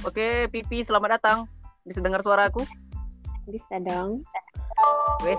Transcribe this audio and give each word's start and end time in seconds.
Oke, 0.00 0.48
Pipi, 0.48 0.80
selamat 0.80 1.20
datang. 1.20 1.38
Bisa 1.84 2.00
dengar 2.00 2.24
suara 2.24 2.48
aku? 2.48 2.64
Bisa 3.44 3.76
dong. 3.84 4.24
Wes, 5.20 5.36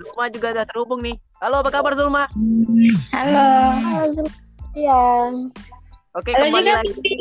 Zulma 0.00 0.32
juga 0.32 0.56
udah 0.56 0.64
terhubung 0.64 1.04
nih. 1.04 1.20
Halo, 1.44 1.60
apa 1.60 1.68
kabar 1.68 1.92
Zulma? 1.92 2.24
Halo. 3.12 3.44
Iya. 4.72 5.04
Oke, 6.16 6.32
Halo 6.32 6.48
kembali 6.48 6.64
juga 6.64 6.80
lagi. 6.80 6.92
Pipi. 6.96 7.14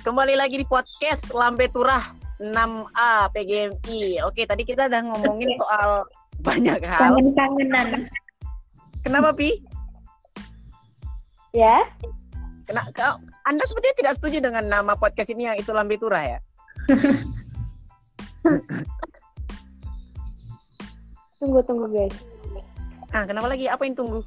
Kembali 0.00 0.34
lagi 0.40 0.56
di 0.56 0.64
podcast 0.64 1.28
Lambe 1.36 1.68
Turah 1.68 2.08
6A 2.40 3.28
PGMI. 3.36 4.24
Oke, 4.24 4.48
tadi 4.48 4.64
kita 4.64 4.88
udah 4.88 5.12
ngomongin 5.12 5.52
soal 5.60 6.08
banyak 6.40 6.80
hal. 6.88 7.20
Kangen-kangenan. 7.20 8.08
Kenapa, 9.04 9.36
Pi? 9.36 9.60
Ya. 11.52 11.84
Kena, 12.64 12.88
kau, 12.96 13.20
anda 13.50 13.66
sepertinya 13.66 13.96
tidak 13.98 14.14
setuju 14.22 14.38
dengan 14.38 14.62
nama 14.70 14.94
podcast 14.94 15.34
ini 15.34 15.50
yang 15.50 15.58
itu 15.58 15.74
Lambe 15.74 15.98
Turah 15.98 16.22
ya? 16.22 16.38
Tunggu 21.42 21.58
tunggu 21.66 21.90
guys. 21.90 22.14
Ah, 23.10 23.26
kenapa 23.26 23.50
lagi? 23.50 23.66
Apa 23.66 23.90
yang 23.90 23.98
tunggu? 23.98 24.22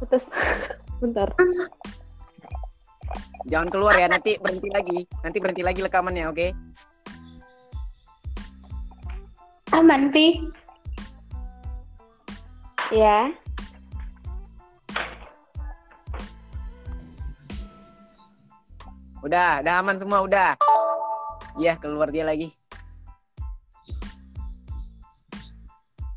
Putus. 0.00 0.32
Bentar. 1.02 1.28
Jangan 3.50 3.68
keluar 3.68 3.92
ya, 3.98 4.08
nanti 4.08 4.38
berhenti 4.40 4.70
lagi. 4.72 5.04
Nanti 5.20 5.38
berhenti 5.42 5.60
lagi 5.66 5.84
rekamannya, 5.84 6.24
oke? 6.30 6.46
Aman, 9.76 10.08
Pi. 10.08 10.46
Ya. 12.94 13.34
Udah, 19.22 19.62
udah 19.62 19.74
aman 19.78 19.96
semua, 20.02 20.18
udah. 20.26 20.58
Iya, 21.54 21.78
keluar 21.78 22.10
dia 22.10 22.26
lagi. 22.26 22.50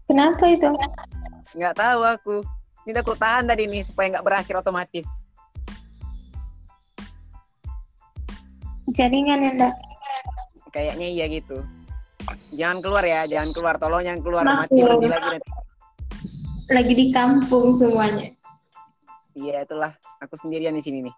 Kenapa 0.09 0.43
itu? 0.49 0.69
Nggak 1.53 1.75
tahu 1.77 2.01
aku. 2.01 2.35
Ini 2.85 2.97
udah 2.97 3.03
aku 3.05 3.13
tahan 3.17 3.45
tadi 3.45 3.69
nih 3.69 3.85
supaya 3.85 4.17
nggak 4.17 4.25
berakhir 4.25 4.55
otomatis. 4.57 5.05
Jaringan 8.93 9.41
ya, 9.41 9.51
Ndak? 9.53 9.73
Kayaknya 10.73 11.07
iya 11.09 11.25
gitu. 11.29 11.61
Jangan 12.53 12.81
keluar 12.81 13.05
ya, 13.05 13.29
jangan 13.29 13.49
keluar. 13.53 13.75
Tolong 13.77 14.01
jangan 14.01 14.21
keluar. 14.21 14.43
Maaf, 14.45 14.65
Mati 14.65 14.81
berhenti 14.81 15.07
lagi 15.09 15.27
nanti. 15.29 15.51
Lagi 16.73 16.93
di 16.97 17.05
kampung 17.13 17.77
semuanya. 17.77 18.33
Iya, 19.37 19.65
itulah. 19.67 19.93
Aku 20.25 20.33
sendirian 20.39 20.73
di 20.73 20.81
sini 20.81 21.05
nih. 21.05 21.15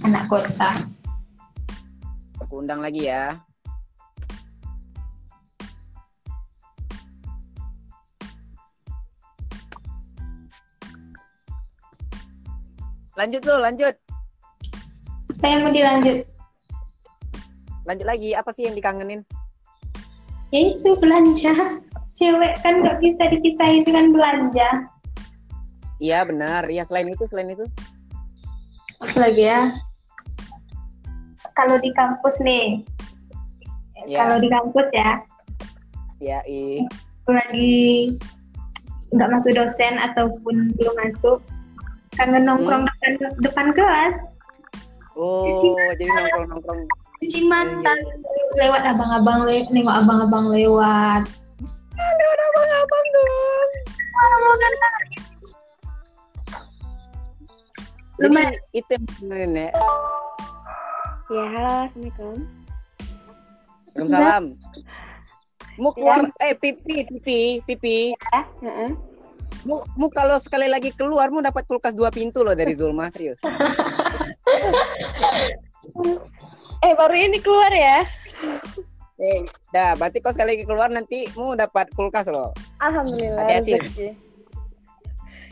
Anak 0.00 0.32
kota. 0.32 0.80
Aku 2.40 2.64
undang 2.64 2.80
lagi 2.80 3.04
ya. 3.04 3.36
Lanjut 13.20 13.44
lo, 13.44 13.60
lanjut. 13.60 13.92
Saya 15.36 15.60
mau 15.60 15.68
dilanjut. 15.68 16.24
Lanjut 17.84 18.06
lagi. 18.08 18.32
Apa 18.32 18.48
sih 18.56 18.64
yang 18.64 18.72
dikangenin? 18.72 19.20
Ya 20.48 20.72
itu 20.72 20.96
belanja. 20.96 21.52
Cewek 22.16 22.56
kan 22.64 22.80
nggak 22.80 23.04
bisa 23.04 23.28
dipisahin 23.28 23.84
dengan 23.84 24.16
belanja. 24.16 24.88
Iya, 26.00 26.24
benar. 26.24 26.64
Iya, 26.72 26.88
selain 26.88 27.12
itu, 27.12 27.28
selain 27.28 27.52
itu. 27.52 27.68
Apa 29.04 29.28
lagi 29.28 29.44
ya? 29.44 29.68
Kalau 31.60 31.76
di 31.76 31.92
kampus 31.92 32.40
nih. 32.40 32.80
Iya. 34.08 34.16
Kalau 34.24 34.36
di 34.40 34.48
kampus 34.48 34.88
ya, 34.96 35.20
Ya, 36.20 36.40
i. 36.48 36.84
aku 37.24 37.36
lagi 37.36 37.72
nggak 39.12 39.28
masuk 39.28 39.52
dosen 39.52 40.00
ataupun 40.00 40.72
belum 40.80 40.94
masuk, 41.04 41.44
kangen 42.16 42.48
nongkrong 42.48 42.88
depan 42.88 43.12
depan 43.44 43.66
kelas, 43.76 44.16
Oh, 45.20 45.44
jadi 46.00 46.08
nongkrong-nongkrong. 46.08 46.80
cuci 47.20 47.44
mata, 47.44 47.92
lewat 48.56 48.88
abang-abang 48.88 49.44
le 49.44 49.68
nengok 49.68 50.00
abang-abang 50.00 50.48
lewat. 50.48 51.28
Lewat 52.00 52.38
abang-abang 52.40 53.04
dong. 53.12 53.70
Jadi 58.20 58.28
Lumayan. 58.28 58.52
itu 58.76 58.92
yang 59.28 59.52
ya. 59.56 59.68
Ya, 61.30 61.46
halo. 61.46 61.86
Assalamualaikum. 61.86 62.36
Waalaikumsalam. 63.94 64.44
Mu 65.78 65.88
keluar, 65.94 66.26
eh 66.42 66.58
pipi, 66.58 67.06
pipi, 67.06 67.62
pipi. 67.62 68.10
Ya. 68.18 68.42
Heeh. 68.66 68.90
Mu, 69.62 69.86
mu 69.94 70.10
kalau 70.10 70.42
sekali 70.42 70.66
lagi 70.66 70.90
keluar, 70.90 71.30
mu 71.30 71.38
dapat 71.38 71.70
kulkas 71.70 71.94
dua 71.94 72.10
pintu 72.10 72.42
loh 72.42 72.58
dari 72.58 72.74
Zulma, 72.74 73.06
serius. 73.14 73.38
Eh, 76.80 76.96
baru 76.96 77.12
ini 77.12 77.36
keluar 77.44 77.68
ya. 77.68 78.08
Eh, 79.20 79.44
dah, 79.68 79.92
berarti 80.00 80.24
kau 80.24 80.32
sekali 80.32 80.56
lagi 80.56 80.64
keluar 80.64 80.88
nanti 80.88 81.28
mu 81.36 81.52
dapat 81.52 81.92
kulkas 81.92 82.24
loh. 82.32 82.56
Alhamdulillah. 82.80 83.44
Hati-hati. 83.44 84.16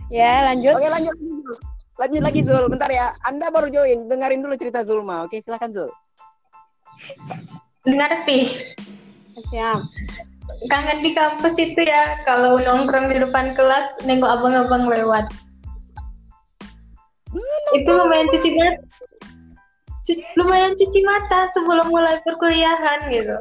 Ya, 0.09 0.49
lanjut. 0.49 0.73
Oke 0.73 0.89
lanjut. 0.89 1.17
Lanjut 1.99 2.23
lagi 2.23 2.41
Zul, 2.47 2.71
bentar 2.71 2.87
ya. 2.87 3.11
Anda 3.27 3.51
baru 3.51 3.75
join, 3.75 4.07
dengerin 4.07 4.39
dulu 4.39 4.55
cerita 4.55 4.87
Zulma. 4.87 5.27
Oke, 5.27 5.43
silakan 5.43 5.75
Zul. 5.75 5.91
Dengar 7.83 8.23
Pi, 8.23 8.55
Siap. 9.51 9.83
kangen 10.71 10.99
di 11.03 11.15
kampus 11.15 11.55
itu 11.59 11.79
ya 11.79 12.19
kalau 12.27 12.59
nongkrong 12.59 13.11
di 13.11 13.23
depan 13.23 13.55
kelas 13.55 13.99
nengok 14.07 14.31
abang-abang 14.31 14.87
lewat. 14.87 15.27
itu 17.77 17.91
lumayan 17.93 18.27
cuci 18.33 18.51
mata. 18.57 18.81
Cu- 20.09 20.27
lumayan 20.41 20.73
cuci 20.79 21.01
mata 21.05 21.51
sebelum 21.53 21.93
mulai 21.93 22.19
perkuliahan 22.25 23.13
gitu. 23.13 23.37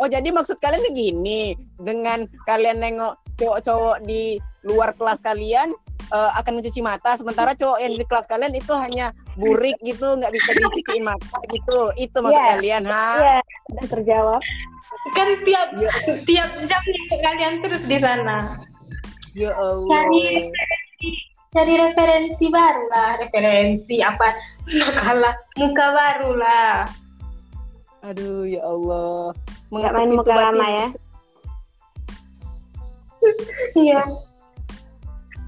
Oh, 0.00 0.08
jadi 0.10 0.34
maksud 0.34 0.58
kalian 0.58 0.82
begini, 0.90 1.54
dengan 1.78 2.26
kalian 2.48 2.82
nengok 2.82 3.14
cowok-cowok 3.38 4.02
di 4.02 4.40
luar 4.62 4.94
kelas 4.94 5.20
kalian 5.20 5.74
eh, 6.08 6.30
akan 6.36 6.60
mencuci 6.60 6.84
mata, 6.84 7.16
sementara 7.16 7.56
cowok 7.56 7.78
yang 7.80 7.94
di 7.96 8.04
kelas 8.04 8.28
kalian 8.28 8.52
itu 8.52 8.68
hanya 8.76 9.10
burik 9.32 9.72
gitu, 9.80 10.12
nggak 10.12 10.28
bisa 10.28 10.50
dicuciin 10.52 11.02
mata 11.02 11.40
gitu. 11.48 11.88
Itu 11.96 12.20
maksud 12.20 12.36
Iya. 12.36 12.50
kalian, 12.52 12.82
ha? 12.84 13.08
Iya, 13.16 13.36
sudah 13.64 13.86
terjawab. 13.88 14.42
Kan 15.16 15.28
tiap 15.42 15.68
Ya, 15.80 15.92
tiap 16.22 16.50
jam 16.68 16.82
kalian 17.08 17.64
terus 17.64 17.82
di 17.88 17.96
sana. 17.96 18.60
ya 19.32 19.56
Allah. 19.56 19.88
Cari 19.88 20.20
referensi, 20.36 21.08
cari 21.48 21.74
referensi 21.80 22.44
baru 22.52 22.84
lah, 22.92 23.10
referensi 23.16 23.96
apa? 24.04 24.36
Kalah 25.00 25.32
muka 25.56 25.86
baru 25.96 26.30
lah. 26.36 26.84
Aduh, 28.04 28.44
ya 28.44 28.60
Allah. 28.60 29.32
Nggak 29.72 29.92
main 29.96 30.10
muka 30.12 30.34
lama 30.36 30.66
ya. 30.68 30.86
Iya. 33.72 34.02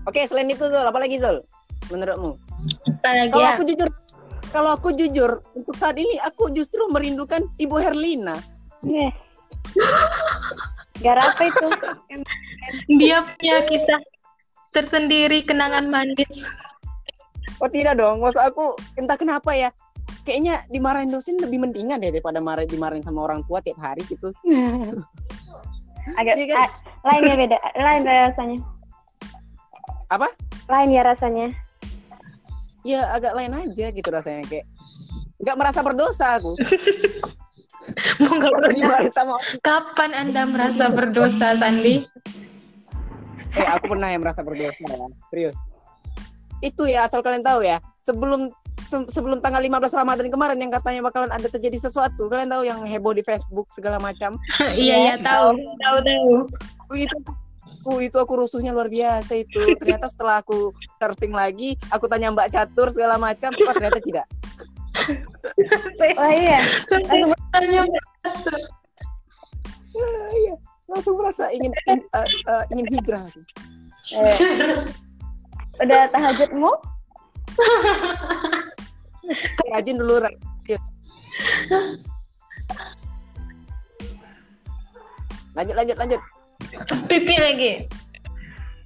Oke, 0.05 0.29
selain 0.29 0.49
itu 0.53 0.65
Zul, 0.69 0.85
apa 0.85 1.01
lagi 1.01 1.17
Zul? 1.17 1.41
Menurutmu? 1.89 2.37
Kalau 3.05 3.41
ya? 3.41 3.57
aku 3.57 3.65
jujur, 3.65 3.89
kalau 4.53 4.71
aku 4.77 4.89
jujur, 4.93 5.41
untuk 5.57 5.75
saat 5.81 5.97
ini 5.97 6.21
aku 6.25 6.53
justru 6.53 6.85
merindukan 6.93 7.45
Ibu 7.57 7.77
Herlina. 7.81 8.37
Yes. 8.85 9.17
Gara 11.01 11.33
apa 11.33 11.43
itu? 11.49 11.67
Dia 13.01 13.25
punya 13.25 13.65
kisah 13.67 14.01
tersendiri 14.77 15.41
kenangan 15.45 15.89
manis. 15.89 16.45
Oh 17.63 17.71
tidak 17.71 17.97
dong, 17.97 18.21
maksud 18.21 18.41
aku 18.45 18.77
entah 19.01 19.17
kenapa 19.17 19.57
ya. 19.57 19.71
Kayaknya 20.25 20.65
dimarahin 20.73 21.13
dosen 21.13 21.37
lebih 21.37 21.61
mendingan 21.61 22.01
deh 22.01 22.09
daripada 22.09 22.41
marah 22.41 22.65
dimarahin 22.65 23.05
sama 23.05 23.29
orang 23.29 23.45
tua 23.45 23.61
tiap 23.61 23.77
hari 23.77 24.01
gitu. 24.09 24.33
Agak 26.17 26.37
Iya 26.37 26.47
kan? 26.53 26.69
lain 27.05 27.23
ya 27.29 27.37
beda, 27.37 27.59
lain 27.77 28.03
rasanya. 28.05 28.59
Apa? 30.13 30.29
Lain 30.69 30.91
ya 30.93 31.03
rasanya. 31.05 31.53
Ya 32.85 33.09
agak 33.17 33.33
lain 33.37 33.53
aja 33.57 33.89
gitu 33.89 34.09
rasanya 34.13 34.45
kayak 34.45 34.69
nggak 35.41 35.57
merasa 35.61 35.81
berdosa 35.81 36.41
aku. 36.41 36.57
Mau 38.25 38.41
nggak 38.41 39.13
sama. 39.13 39.37
Kapan 39.61 40.13
Anda 40.17 40.49
merasa 40.49 40.89
berdosa, 40.89 41.57
Sandi? 41.61 42.05
Eh 43.55 43.63
aku 43.71 43.95
pernah 43.95 44.11
yang 44.11 44.27
merasa 44.27 44.43
berdosa 44.43 44.83
ya. 44.83 45.07
Serius. 45.31 45.55
Itu 46.59 46.91
ya 46.91 47.07
asal 47.07 47.23
kalian 47.23 47.47
tahu 47.47 47.63
ya. 47.63 47.79
Sebelum 48.03 48.51
se- 48.83 49.07
sebelum 49.07 49.39
tanggal 49.39 49.63
15 49.63 49.95
Ramadan 49.95 50.27
kemarin 50.27 50.59
yang 50.59 50.75
katanya 50.75 51.07
bakalan 51.07 51.31
ada 51.31 51.47
terjadi 51.47 51.87
sesuatu. 51.87 52.27
Kalian 52.27 52.51
tahu 52.51 52.67
yang 52.67 52.83
heboh 52.83 53.15
di 53.15 53.23
Facebook 53.23 53.71
segala 53.71 54.03
macam. 54.03 54.35
iya, 54.75 54.97
iya, 54.99 55.15
tahu. 55.23 55.55
Tahu, 55.55 55.97
tahu. 56.03 56.31
Begitu 56.91 57.15
Uh, 57.85 58.01
itu 58.01 58.17
aku 58.17 58.41
rusuhnya 58.41 58.73
luar 58.73 58.89
biasa 58.89 59.45
itu. 59.45 59.77
Ternyata 59.77 60.09
setelah 60.09 60.41
aku 60.41 60.73
searching 60.97 61.37
lagi, 61.37 61.77
aku 61.93 62.09
tanya 62.09 62.33
Mbak 62.33 62.49
Catur 62.53 62.89
segala 62.89 63.21
macam, 63.21 63.53
oh, 63.53 63.73
ternyata 63.77 64.01
tidak. 64.01 64.27
Oh 66.01 66.31
iya. 66.31 66.63
Sampai 66.87 67.35
tanya 67.51 67.83
Ah, 69.95 70.31
iya. 70.39 70.55
Langsung 70.87 71.19
merasa 71.19 71.51
ingin 71.51 71.75
in- 71.91 72.07
eh, 72.15 72.29
eh, 72.47 72.65
ingin 72.71 72.87
hijrah. 72.95 73.27
Eh, 74.15 74.37
udah 75.83 76.07
tahajudmu? 76.15 76.71
Rajin 79.75 79.99
dulu, 79.99 80.23
Yes. 80.65 80.95
Lanjut, 85.55 85.77
lanjut, 85.77 85.97
lanjut. 85.99 86.21
Pipi 87.11 87.37
lagi. 87.39 87.73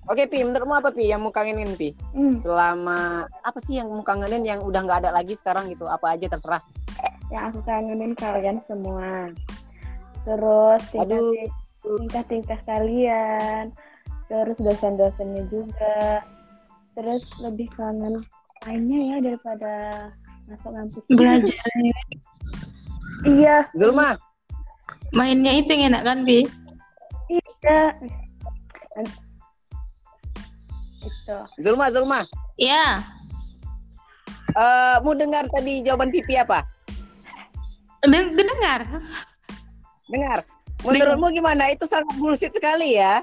Oke, 0.08 0.25
Pi, 0.25 0.40
menurutmu 0.40 0.73
apa, 0.73 0.88
Pi, 0.88 1.12
yang 1.12 1.20
mau 1.20 1.29
kangenin, 1.29 1.76
Pi? 1.76 1.93
Hmm, 2.17 2.40
Selama, 2.40 3.29
apa 3.44 3.58
sih 3.61 3.76
yang 3.76 3.93
mau 3.93 4.00
kangenin 4.00 4.40
yang 4.40 4.64
udah 4.64 4.81
nggak 4.81 5.05
ada 5.05 5.12
lagi 5.12 5.37
sekarang 5.37 5.69
gitu? 5.69 5.85
Apa 5.85 6.17
aja 6.17 6.32
terserah. 6.32 6.64
yang 7.29 7.52
aku 7.52 7.61
kangenin 7.61 8.17
kalian 8.17 8.56
semua. 8.56 9.29
Terus 10.25 10.81
tingkah- 10.88 11.52
tingkah-tingkah 11.85 12.61
kalian. 12.64 13.69
Terus 14.32 14.56
dosen-dosennya 14.64 15.44
juga. 15.52 16.25
Terus 16.96 17.29
lebih 17.44 17.69
kangen 17.76 18.25
lainnya 18.64 19.00
ya 19.12 19.17
daripada 19.20 19.73
masuk 20.49 20.73
kampus. 20.73 21.05
Belajar. 21.12 21.69
Iya, 23.29 23.69
Zulma, 23.76 24.17
Mainnya 25.12 25.52
itu 25.56 25.73
yang 25.73 25.93
enak 25.94 26.02
kan, 26.05 26.19
Bi? 26.25 26.44
Iya. 27.60 27.84
Itu. 30.99 31.37
Zulma, 31.62 31.90
Zulma. 31.90 32.20
Iya. 32.58 33.02
Eh, 34.50 34.96
mau 35.05 35.14
dengar 35.14 35.46
tadi 35.49 35.84
jawaban 35.84 36.10
Pipi 36.10 36.34
apa? 36.34 36.64
Den- 38.02 38.34
Dengar. 38.34 38.81
Dengar. 40.08 40.38
Menurutmu 40.82 41.31
gimana? 41.31 41.70
Itu 41.70 41.84
sangat 41.84 42.10
bullshit 42.16 42.55
sekali 42.55 42.94
ya. 42.94 43.22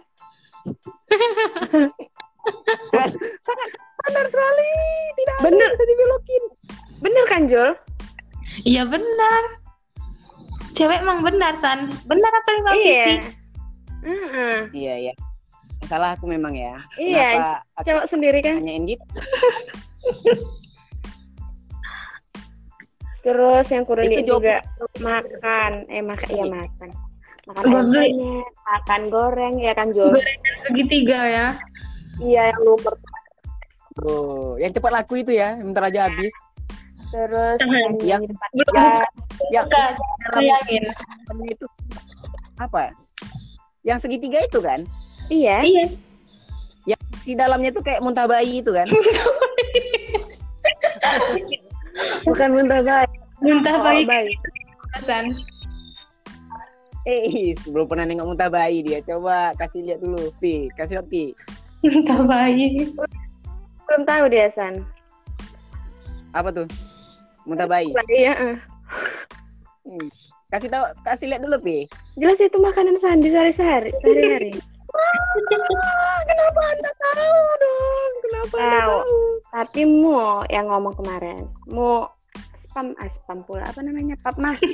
Kan? 2.91 3.09
sangat 3.47 3.69
benar 4.05 4.25
sekali. 4.27 4.69
Tidak 5.15 5.35
ada 5.39 5.49
yang 5.49 5.71
bisa 5.71 5.85
dibelokin. 5.87 6.43
Bener 6.99 7.23
kan, 7.27 7.41
Jul? 7.47 7.71
Iya 8.63 8.83
benar. 8.85 9.41
Cewek 10.75 10.99
emang 10.99 11.23
benar, 11.23 11.55
San. 11.59 11.87
Benar 12.05 12.31
apa 12.31 12.49
yang 12.51 12.63
Iya. 12.63 12.75
pipi? 12.75 13.13
Heeh. 14.05 14.57
Iya, 14.71 14.93
iya. 15.09 15.13
Salah 15.85 16.13
aku 16.13 16.25
memang 16.25 16.53
ya. 16.53 16.77
Iya, 16.95 17.27
Kenapa 17.75 17.81
Cewek 17.85 18.05
sendiri 18.09 18.39
kan. 18.41 18.61
tanyain 18.61 18.85
gitu? 18.85 19.05
Terus 23.25 23.65
yang 23.73 23.83
kurang 23.89 24.05
Itu 24.05 24.21
juga 24.37 24.61
makan, 25.01 25.89
eh 25.89 26.01
makan 26.05 26.27
iya 26.29 26.45
makan. 26.45 26.89
Makan 27.45 27.63
Goreng. 27.69 28.17
makan 28.65 29.01
goreng 29.09 29.55
ya 29.61 29.73
kan 29.73 29.93
Jul? 29.93 30.13
Gorengan 30.13 30.55
segitiga 30.61 31.19
ya. 31.25 31.47
Iya 32.21 32.41
yang 32.53 32.61
lupa. 32.61 32.93
Oh, 34.05 34.57
yang 34.59 34.69
cepat 34.69 34.91
laku 34.91 35.21
itu 35.21 35.31
ya, 35.33 35.55
yang 35.57 35.71
bentar 35.71 35.87
aja 35.89 36.09
habis. 36.09 36.33
Terus 37.09 37.57
yang, 37.63 37.93
Yang- 38.01 38.23
gas. 38.73 39.09
Yang 39.53 39.65
Enggak, 39.71 39.89
dalam 39.95 40.35
bayangin. 40.35 40.83
itu 41.47 41.65
apa? 42.57 42.91
Yang 42.91 43.04
segitiga 44.01 44.41
itu 44.41 44.59
kan? 44.59 44.81
Iya. 45.29 45.61
Iya. 45.61 45.85
Yang 46.89 47.01
si 47.21 47.37
dalamnya 47.37 47.69
tuh 47.69 47.85
kayak 47.85 48.01
muntah 48.01 48.25
bayi 48.25 48.61
itu 48.65 48.73
kan? 48.73 48.89
Bukan 52.25 52.49
muntah 52.57 52.81
bayi. 52.81 53.13
Muntah 53.45 53.75
Oh, 53.77 53.83
bayi 53.85 54.03
bayi. 54.09 54.33
San. 55.05 55.29
Eh, 57.05 57.53
belum 57.69 57.85
pernah 57.85 58.09
nengok 58.09 58.33
muntah 58.33 58.49
bayi 58.49 58.81
dia. 58.81 58.99
Coba 59.05 59.53
kasih 59.61 59.85
lihat 59.85 60.01
dulu, 60.01 60.33
Pi. 60.41 60.73
Kasih 60.73 60.97
lihat, 60.97 61.07
Pi. 61.09 61.37
Muntah 61.85 62.25
bayi. 62.25 62.89
Belum 63.85 64.01
tahu 64.09 64.25
dia 64.33 64.49
San. 64.49 64.81
Apa 66.33 66.49
tuh? 66.49 66.65
Muntah 67.45 67.69
bayi. 67.69 67.93
Iya. 68.09 68.33
eh. 68.33 68.57
Hmm. 69.85 70.09
Kasih 70.55 70.71
tahu, 70.71 70.87
kasih 71.03 71.27
lihat 71.35 71.43
dulu, 71.43 71.59
Pi. 71.59 71.83
Jelas 72.15 72.39
itu 72.39 72.55
makanan 72.55 72.95
Sandi 73.03 73.27
sehari-hari. 73.27 73.91
Sehari-hari. 73.99 74.55
Ah, 74.95 76.19
kenapa 76.23 76.61
Anda 76.71 76.91
tahu 76.95 77.39
dong? 77.59 78.11
Kenapa 78.23 78.55
Anda 78.55 78.79
Tahu. 78.79 78.99
Tapi 79.51 79.81
mu 79.83 80.15
yang 80.47 80.71
ngomong 80.71 80.95
kemarin, 80.95 81.43
mu 81.67 82.07
spam, 82.55 82.95
ah, 83.03 83.11
spam 83.11 83.43
pula 83.43 83.67
apa 83.67 83.83
namanya? 83.83 84.15
Pap 84.23 84.39
mah. 84.39 84.55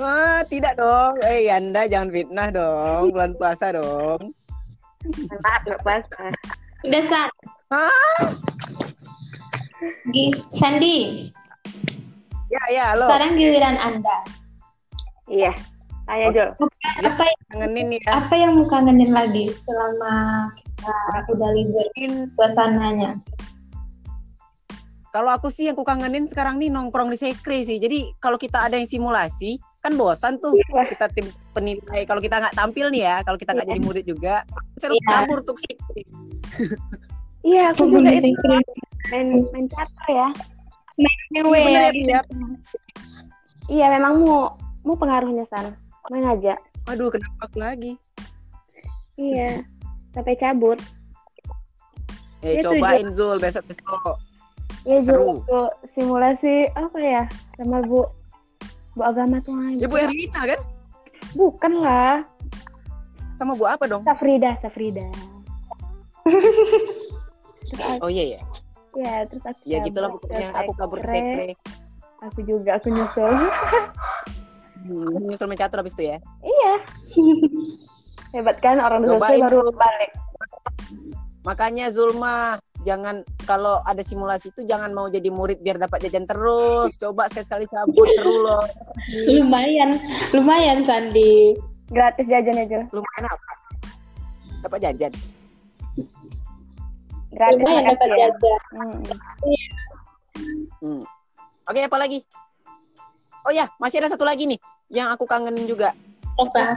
Ah, 0.00 0.40
tidak 0.48 0.80
dong. 0.80 1.20
Eh, 1.28 1.52
Anda 1.52 1.84
jangan 1.84 2.08
fitnah 2.08 2.48
dong. 2.48 3.12
Bulan 3.12 3.36
puasa 3.36 3.68
dong. 3.76 4.32
Maaf 5.44 5.60
nggak 5.68 5.80
puasa. 5.84 6.32
Udah, 6.88 7.04
San. 7.04 7.28
Hah? 7.68 8.24
Sandi, 10.56 11.28
Ya, 12.50 12.62
ya, 12.66 12.84
halo. 12.94 13.06
sekarang 13.06 13.38
giliran 13.38 13.78
Anda. 13.78 14.16
Iya. 15.30 15.54
Tanya 16.10 16.26
Jul. 16.34 16.48
Apa 17.06 17.22
Kangenin 17.54 17.94
ya. 18.02 18.18
apa 18.18 18.34
yang 18.34 18.58
mau 18.58 18.66
kangenin 18.66 19.14
lagi 19.14 19.54
selama 19.62 20.46
kita 20.74 21.30
udah 21.30 21.50
liburin 21.54 22.26
suasananya? 22.26 23.14
Kalau 25.14 25.30
aku 25.30 25.50
sih 25.50 25.70
yang 25.70 25.78
ku 25.78 25.86
kangenin 25.86 26.26
sekarang 26.26 26.58
nih 26.58 26.70
nongkrong 26.70 27.14
di 27.14 27.18
sekre 27.18 27.62
sih. 27.62 27.78
Jadi 27.78 28.10
kalau 28.18 28.34
kita 28.34 28.66
ada 28.66 28.74
yang 28.78 28.90
simulasi, 28.90 29.58
kan 29.82 29.94
bosan 29.94 30.38
tuh 30.42 30.50
Wah. 30.74 30.86
kita 30.86 31.06
tim 31.14 31.30
penilai. 31.54 32.02
Kalau 32.06 32.18
kita 32.18 32.42
nggak 32.42 32.54
tampil 32.58 32.90
nih 32.90 33.06
ya, 33.06 33.16
kalau 33.22 33.38
kita 33.38 33.54
nggak 33.54 33.66
Iya. 33.70 33.74
jadi 33.74 33.82
murid 33.86 34.04
juga, 34.06 34.34
seru 34.78 34.98
Iya. 34.98 35.06
kabur 35.06 35.38
tuh. 35.46 35.54
Iya, 37.46 37.72
aku 37.72 37.86
juga 37.86 38.10
di 38.18 38.34
itu 38.34 38.46
main 39.14 39.46
main 39.54 39.66
catur 39.70 40.08
ya. 40.10 40.28
Iya 41.30 41.40
bener 41.46 41.70
ya, 41.70 41.90
Pi, 41.94 42.02
ya. 42.04 42.20
Iya, 43.70 43.86
memang 43.96 44.18
mu 44.18 44.50
mu 44.82 44.92
pengaruhnya 44.98 45.46
San. 45.46 45.72
Mau 46.10 46.18
ngajak. 46.18 46.58
Aduh, 46.90 47.08
kenapa 47.08 47.46
aku 47.46 47.58
lagi? 47.62 47.92
Iya. 49.14 49.62
Sampai 50.10 50.34
cabut. 50.34 50.80
Eh, 52.42 52.58
Itu 52.58 52.72
cobain 52.74 53.14
Zul 53.14 53.38
besok-besok. 53.38 54.18
Iya, 54.88 54.98
Seru. 55.04 55.38
Jul. 55.38 55.46
Tuh, 55.46 55.70
simulasi 55.86 56.66
apa 56.72 56.98
ya? 56.98 57.22
Sama 57.60 57.84
Bu 57.84 58.02
Bu 58.98 59.02
agama 59.06 59.38
tuh 59.44 59.54
Ya 59.78 59.86
Bu 59.86 60.00
Erlina 60.00 60.42
kan? 60.50 60.60
Bukan 61.36 61.72
lah. 61.78 62.26
Sama 63.38 63.54
Bu 63.54 63.70
apa 63.70 63.86
dong? 63.86 64.02
Safrida, 64.02 64.58
Safrida. 64.58 65.06
Oh 68.02 68.10
iya 68.10 68.34
ya. 68.34 68.40
Ya, 68.98 69.26
terus 69.28 69.44
aku 69.44 69.60
Ya 69.66 69.78
gitulah 69.84 70.10
pokoknya 70.16 70.48
aku 70.54 70.72
kabur 70.74 70.98
sekre. 71.02 71.54
Aku 72.20 72.40
juga 72.44 72.70
aku 72.76 72.88
nyusul. 72.92 73.32
Hmm, 74.80 75.12
nyusul 75.28 75.46
main 75.48 75.60
catur 75.60 75.84
habis 75.84 75.92
itu 75.96 76.08
ya. 76.08 76.18
iya. 76.40 76.74
Hebat 78.36 78.62
kan 78.62 78.78
orang 78.78 79.02
selesai 79.04 79.42
baru 79.42 79.68
balik. 79.74 80.10
Makanya 81.42 81.90
Zulma 81.90 82.60
jangan 82.84 83.26
kalau 83.48 83.80
ada 83.84 84.00
simulasi 84.00 84.52
itu 84.52 84.64
jangan 84.64 84.92
mau 84.92 85.08
jadi 85.08 85.28
murid 85.32 85.60
biar 85.64 85.80
dapat 85.80 86.06
jajan 86.06 86.28
terus. 86.28 86.94
Coba 87.00 87.26
sekali-sekali 87.32 87.66
cabut 87.72 88.08
seru 88.14 88.44
loh. 88.44 88.64
Lumayan, 89.26 89.98
lumayan 90.36 90.84
Sandi. 90.86 91.58
Gratis 91.90 92.30
jajan 92.30 92.54
aja. 92.54 92.86
Lumayan 92.94 93.24
apa? 93.26 93.52
Dapat 94.62 94.78
jajan. 94.84 95.12
Gratis 97.30 97.62
dapat 97.62 98.08
ya. 98.10 98.16
jajan. 98.26 98.60
Hmm. 98.74 99.00
Hmm. 100.82 101.02
Oke, 101.70 101.80
apa 101.86 101.98
lagi? 101.98 102.18
Oh 103.46 103.52
ya, 103.54 103.70
masih 103.78 104.02
ada 104.02 104.10
satu 104.12 104.26
lagi 104.26 104.44
nih 104.44 104.60
yang 104.90 105.08
aku 105.14 105.24
kangenin 105.24 105.64
juga. 105.64 105.94
Apa? 106.36 106.76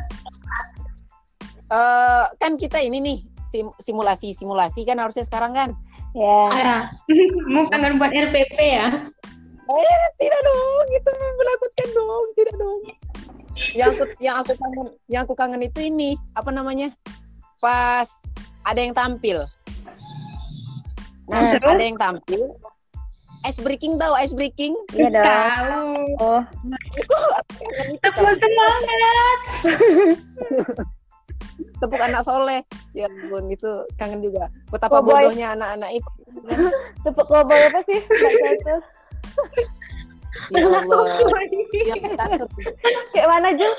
Eh 1.74 2.26
kan 2.38 2.56
kita 2.56 2.78
ini 2.80 3.02
nih 3.02 3.18
sim- 3.50 3.76
simulasi-simulasi 3.82 4.86
kan 4.86 5.02
harusnya 5.02 5.26
sekarang 5.26 5.58
kan. 5.58 5.70
Ya. 6.14 6.38
Ah, 6.54 6.82
mau 7.54 7.66
kangen 7.74 7.98
buat 7.98 8.14
RPP 8.14 8.58
ya? 8.58 9.10
Eh, 9.64 10.06
tidak 10.20 10.42
dong, 10.44 10.88
itu 10.92 11.10
menakutkan 11.40 11.90
dong, 11.96 12.26
tidak 12.36 12.56
dong. 12.60 12.80
Yang 13.74 13.90
aku 13.96 14.04
yang 14.20 14.36
aku 14.44 14.54
kangen, 14.60 14.88
yang 15.10 15.22
aku 15.26 15.34
kangen 15.34 15.62
itu 15.66 15.80
ini, 15.88 16.20
apa 16.38 16.52
namanya? 16.54 16.92
Pas 17.64 18.22
ada 18.68 18.80
yang 18.84 18.94
tampil. 18.94 19.48
Nah, 21.26 21.52
Terus? 21.52 21.72
ada 21.72 21.84
yang 21.84 21.96
tampil. 21.96 22.52
Ice 23.44 23.60
breaking 23.60 24.00
tahu 24.00 24.16
ice 24.16 24.32
breaking? 24.32 24.72
Iya 24.96 25.12
dong. 25.12 25.24
Tahu. 25.24 25.92
Oh, 26.24 26.42
Tepuk 28.00 28.32
semangat. 28.40 29.40
Tepuk 31.84 32.00
anak 32.00 32.24
soleh. 32.24 32.64
Ya 32.96 33.06
ampun 33.06 33.52
itu 33.52 33.68
kangen 33.98 34.24
juga. 34.24 34.48
Betapa 34.72 35.04
Cowboy. 35.04 35.28
bodohnya 35.28 35.52
anak-anak 35.54 35.92
itu. 35.92 36.10
Tepuk 37.04 37.28
koboi 37.28 37.68
apa 37.68 37.80
sih? 37.84 38.00
Ya 40.50 40.66
Allah. 40.66 41.06
Kita 41.78 42.26
Kayak 43.14 43.28
mana 43.30 43.54
Jul? 43.54 43.70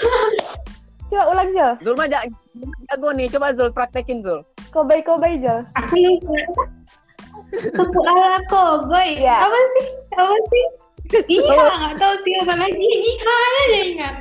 Coba 1.11 1.25
ulang 1.29 1.51
Jul. 1.51 1.73
Zul 1.83 1.95
mah 1.99 2.07
ja- 2.07 2.31
jago 2.89 3.11
nih. 3.11 3.27
Coba 3.27 3.51
Zul 3.51 3.75
praktekin 3.75 4.23
Zul. 4.23 4.41
Koboi 4.71 5.03
koboi 5.03 5.43
Jul. 5.43 5.67
Aku 5.75 5.99
Tepuk 7.53 8.05
ala 8.09 8.41
koboi. 8.49 9.21
Iya. 9.21 9.37
Apa 9.45 9.59
sih? 9.73 9.87
Apa 10.17 10.37
sih? 10.51 10.65
Iya, 11.29 11.65
nggak 11.69 11.95
tahu 12.01 12.15
sih 12.25 12.33
apa 12.43 12.55
lagi. 12.59 12.87
Iya 12.89 13.35
aja 13.35 13.79
ingat. 13.85 14.15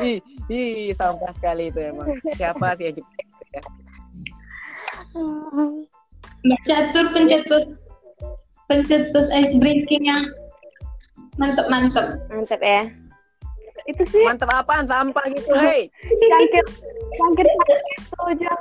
Ih, 0.00 0.18
ih 0.48 0.94
sampah 0.96 1.32
sekali 1.34 1.68
itu 1.68 1.80
emang. 1.82 2.08
Siapa 2.38 2.78
sih 2.78 2.88
yang 2.88 2.96
cipta 2.96 3.20
itu 3.20 3.44
ya? 3.52 3.62
Mbak 6.44 6.60
Catur 6.68 7.06
pencetus 7.12 7.64
pencetus 8.68 9.26
ice 9.32 9.54
breaking 9.60 10.08
yang 10.08 10.24
mantep-mantep. 11.36 12.20
Mantap 12.32 12.60
ya. 12.60 12.88
Itu 13.84 14.02
sih 14.08 14.24
Mantep 14.24 14.48
apaan 14.48 14.88
sampah 14.88 15.24
gitu, 15.28 15.52
hei. 15.60 15.92
cangkir 16.32 16.64
cangkir 17.20 17.46
itu 17.46 18.22
Jul. 18.40 18.58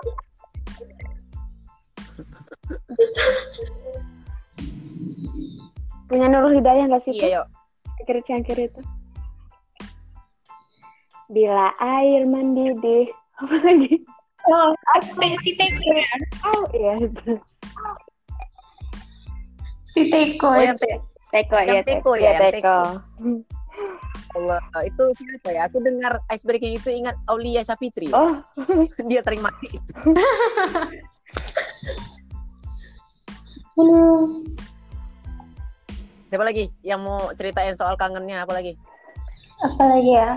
Punya 6.08 6.28
Nurul 6.30 6.60
Hidayah 6.62 6.86
nggak 6.90 7.04
sih? 7.04 7.14
Iya, 7.16 7.42
yuk. 7.42 7.46
Cangkir-cangkir 7.98 8.58
itu. 8.70 8.82
Bila 11.32 11.74
air 11.80 12.28
mendidih. 12.28 13.10
Apa 13.42 13.56
lagi? 13.66 13.98
Oh, 14.46 14.76
aku 14.94 15.24
si 15.42 15.56
Teko 15.56 15.82
ya. 15.90 16.14
Oh 16.46 16.64
iya 16.76 16.94
itu. 17.00 17.32
Si 19.88 20.02
Teko 20.12 20.52
Oh, 20.52 20.56
ya. 20.60 20.70
yang 20.70 20.78
te- 20.78 21.02
Teko 21.34 21.58
Yang 21.58 21.80
ya. 21.80 21.84
teko 21.88 22.12
ya, 22.14 22.30
Iya, 22.30 22.40
teko. 22.52 22.78
Allah, 24.34 24.62
itu 24.82 25.04
siapa 25.14 25.50
ya? 25.50 25.62
Aku 25.66 25.78
dengar 25.78 26.18
ice 26.30 26.42
breaking 26.42 26.78
itu 26.78 26.90
ingat 26.90 27.14
Aulia 27.26 27.62
Sapitri. 27.62 28.10
Oh, 28.14 28.38
Dia 29.10 29.22
sering 29.26 29.42
mati. 29.42 29.70
Aduh. 33.74 34.46
Siapa 36.30 36.44
lagi 36.46 36.70
yang 36.82 37.02
mau 37.02 37.30
ceritain 37.38 37.78
soal 37.78 37.94
kangennya? 37.98 38.46
Apa 38.46 38.58
lagi? 38.58 38.74
Apalagi 39.62 40.12
ya? 40.18 40.30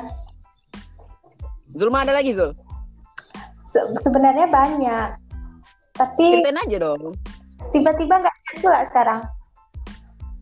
Zulma 1.76 2.04
ada 2.04 2.16
lagi 2.16 2.32
Zul? 2.36 2.52
Se- 3.64 3.88
sebenarnya 4.00 4.48
banyak. 4.48 5.08
Tapi 5.96 6.24
Ceritain 6.32 6.60
aja 6.60 6.76
dong. 6.80 7.16
tiba-tiba 7.72 8.20
nggak 8.20 8.32
ada 8.36 8.52
pula 8.60 8.80
sekarang. 8.88 9.20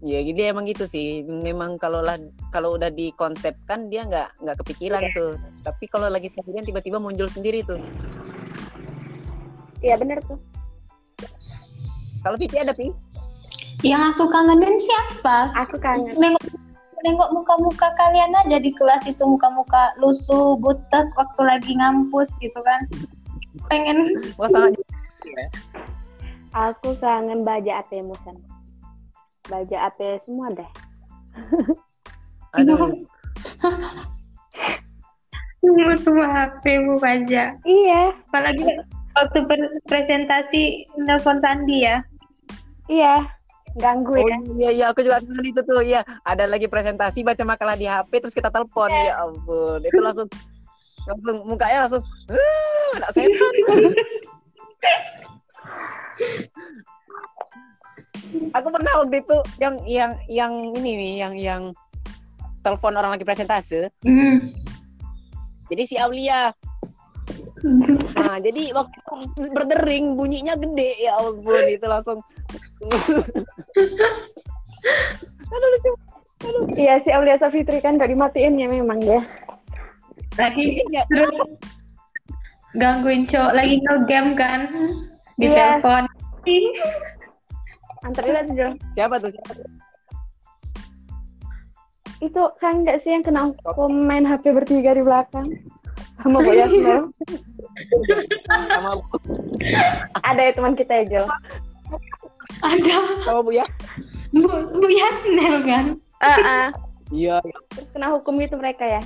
Ya, 0.04 0.20
dia 0.20 0.52
emang 0.52 0.68
gitu 0.68 0.84
sih. 0.84 1.24
Memang 1.24 1.80
kalau 1.80 2.04
lah 2.04 2.20
kalau 2.52 2.76
udah 2.76 2.92
dikonsepkan 2.92 3.88
dia 3.88 4.04
nggak 4.04 4.28
nggak 4.42 4.56
kepikiran 4.62 5.02
tuh. 5.16 5.38
Tapi 5.64 5.84
kalau 5.88 6.10
lagi 6.12 6.28
sendirian 6.34 6.66
tiba-tiba 6.66 6.98
muncul 7.00 7.26
sendiri 7.30 7.64
tuh. 7.64 7.78
iya 9.80 9.96
bener 9.96 10.20
tuh. 10.26 10.36
Kalau 12.24 12.40
Pipi 12.40 12.56
ada 12.56 12.72
Pi? 12.72 12.88
Yang 13.84 14.16
aku 14.16 14.24
kangenin 14.32 14.80
siapa? 14.80 15.52
Aku 15.60 15.76
kangen. 15.76 16.16
Nengok 16.16 16.40
nengok 17.04 17.30
muka-muka 17.36 17.92
kalian 18.00 18.32
aja 18.32 18.56
di 18.56 18.72
kelas 18.72 19.04
itu 19.04 19.20
muka-muka 19.28 19.92
lusuh, 20.00 20.56
butek 20.56 21.04
waktu 21.20 21.40
lagi 21.44 21.76
ngampus 21.76 22.32
gitu 22.40 22.56
kan. 22.64 22.80
Pengen 23.68 24.16
Wah 24.40 24.48
sangat 24.48 24.80
Aku 26.72 26.96
kangen 26.96 27.44
baja 27.44 27.84
AP 27.84 28.00
Musan. 28.00 28.40
Baja 29.52 29.92
AP 29.92 30.00
semua 30.24 30.48
deh. 30.54 30.70
Aduh. 32.56 33.04
semua 35.98 36.26
HP-mu 36.28 37.00
aja. 37.00 37.56
Iya, 37.64 38.12
Apalagi 38.30 38.64
waktu 39.16 39.38
presentasi 39.88 40.86
nelpon 41.00 41.40
Sandi 41.40 41.82
ya. 41.84 42.04
Iya. 42.86 43.24
Ganggu 43.74 44.14
Oh 44.14 44.22
ya. 44.22 44.38
iya 44.54 44.70
iya 44.70 44.84
aku 44.88 45.02
juga 45.02 45.18
kangen 45.18 45.50
itu 45.50 45.58
tuh 45.60 45.82
iya 45.82 46.06
ada 46.22 46.46
lagi 46.46 46.70
presentasi 46.70 47.26
baca 47.26 47.42
makalah 47.42 47.74
di 47.74 47.84
HP 47.84 48.22
terus 48.22 48.30
kita 48.30 48.46
telepon 48.46 48.86
ya 48.86 49.18
ampun 49.18 49.82
itu 49.82 49.98
langsung 49.98 50.30
langsung 51.04 51.36
mukanya 51.42 51.82
langsung 51.82 52.02
"Eh, 52.30 52.90
anak 52.94 53.10
setan 53.10 53.52
aku 58.54 58.68
pernah 58.70 58.92
waktu 59.02 59.16
itu 59.20 59.36
yang 59.58 59.74
yang 59.86 60.12
yang 60.30 60.52
ini 60.74 60.90
nih 60.94 61.12
yang 61.18 61.34
yang 61.34 61.62
telepon 62.62 62.94
orang 62.94 63.14
lagi 63.14 63.26
presentase 63.26 63.90
Hmm. 64.02 64.54
jadi 65.66 65.82
si 65.82 65.94
Aulia 65.98 66.54
nah 68.14 68.36
jadi 68.38 68.70
waktu 68.70 68.98
berdering 69.50 70.14
bunyinya 70.14 70.54
gede 70.54 70.90
ya 71.00 71.16
ampun 71.18 71.64
itu 71.66 71.86
langsung 71.88 72.20
aduh 75.54 75.68
lucu 75.72 75.90
Iya 76.76 77.00
si 77.00 77.08
Aulia 77.08 77.40
Safitri 77.40 77.80
kan 77.80 77.96
gak 77.96 78.12
dimatiin 78.12 78.60
ya 78.60 78.68
memang 78.68 79.00
ya. 79.00 79.24
Lagi 80.36 80.84
terus 81.08 81.36
gangguin 82.76 83.24
cowok 83.24 83.52
lagi 83.56 83.80
ngegame 83.80 84.36
kan 84.36 84.60
di 85.40 85.48
Iya. 85.48 85.80
telepon. 85.80 86.04
Antar 88.04 88.24
lihat 88.28 88.46
Jul. 88.52 88.72
siapa 88.92 89.16
tuh 89.16 89.32
siapa 89.32 89.52
tuh? 89.56 89.68
Itu 92.20 92.42
kan 92.60 92.84
nggak 92.84 93.00
sih 93.00 93.16
yang 93.16 93.24
kena 93.24 93.48
hukum 93.64 94.04
main 94.04 94.28
HP 94.28 94.52
bertiga 94.52 94.92
di 94.92 95.00
belakang? 95.00 95.48
Sama 96.20 96.44
Bu 96.44 96.52
Yasmel. 96.52 97.08
sama 98.68 98.90
Ada 100.20 100.40
ya 100.44 100.52
teman 100.52 100.76
kita 100.76 100.92
ya 100.92 101.04
Jul. 101.08 101.26
Ada 102.62 102.96
sama 103.26 103.40
bu 103.42 103.50
ya 103.56 103.66
Bu, 104.34 104.50
Bu 104.50 104.88
Yasnel 104.90 105.62
kan. 105.62 105.84
Ah, 106.18 106.38
ah. 106.42 106.68
iya 107.14 107.38
Terus 107.70 107.88
kena 107.94 108.10
hukum 108.10 108.34
gitu 108.42 108.58
mereka 108.58 108.82
ya. 108.82 109.00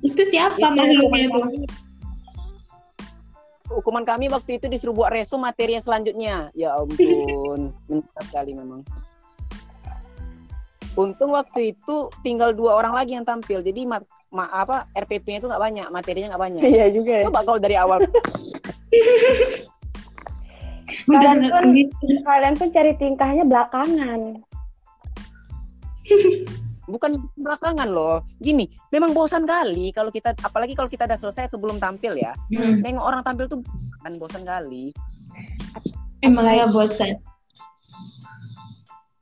Itu 0.00 0.22
siapa 0.24 0.56
Itu 0.56 0.64
makhluknya 0.72 1.28
hukuman 1.28 1.28
tuh? 1.28 1.40
kami. 1.44 1.58
Hukuman 3.70 4.04
kami 4.08 4.26
waktu 4.32 4.50
itu 4.56 4.66
disuruh 4.66 4.96
buat 4.96 5.12
resu 5.12 5.36
materi 5.36 5.76
yang 5.76 5.84
selanjutnya. 5.84 6.48
Ya 6.56 6.72
ampun, 6.72 7.70
menyesal 7.88 8.22
sekali 8.32 8.56
memang. 8.56 8.80
Untung 10.98 11.36
waktu 11.36 11.76
itu 11.76 12.10
tinggal 12.24 12.50
dua 12.56 12.80
orang 12.80 12.96
lagi 12.96 13.14
yang 13.14 13.28
tampil. 13.28 13.62
Jadi 13.62 13.86
ma, 13.86 14.00
ma- 14.32 14.50
apa 14.50 14.90
RPP-nya 14.96 15.38
itu 15.44 15.48
nggak 15.52 15.62
banyak, 15.62 15.86
materinya 15.92 16.34
nggak 16.34 16.42
banyak. 16.48 16.62
Iya 16.64 16.86
juga 16.90 17.12
ya. 17.20 17.24
Coba 17.28 17.40
kalau 17.44 17.60
dari 17.62 17.76
awal 17.78 17.98
Kalian 21.06 21.38
pun-. 21.48 21.74
Kalian 22.26 22.54
pun 22.58 22.68
cari 22.70 22.92
tingkahnya 22.98 23.44
belakangan. 23.46 24.20
bukan 26.90 27.10
belakangan 27.38 27.88
loh. 27.88 28.18
Gini, 28.42 28.66
memang 28.90 29.14
bosan 29.14 29.46
kali 29.46 29.94
kalau 29.94 30.10
kita 30.10 30.34
apalagi 30.42 30.74
kalau 30.74 30.90
kita 30.90 31.06
udah 31.06 31.18
selesai 31.18 31.46
atau 31.46 31.62
belum 31.62 31.78
tampil 31.78 32.18
ya. 32.18 32.34
Hmm. 32.50 32.82
Nengok 32.82 33.06
orang 33.06 33.22
tampil 33.22 33.46
tuh 33.46 33.62
kan 34.02 34.18
bosan 34.18 34.42
kali. 34.42 34.90
Emang 36.20 36.50
ya 36.50 36.66
bosan. 36.68 37.16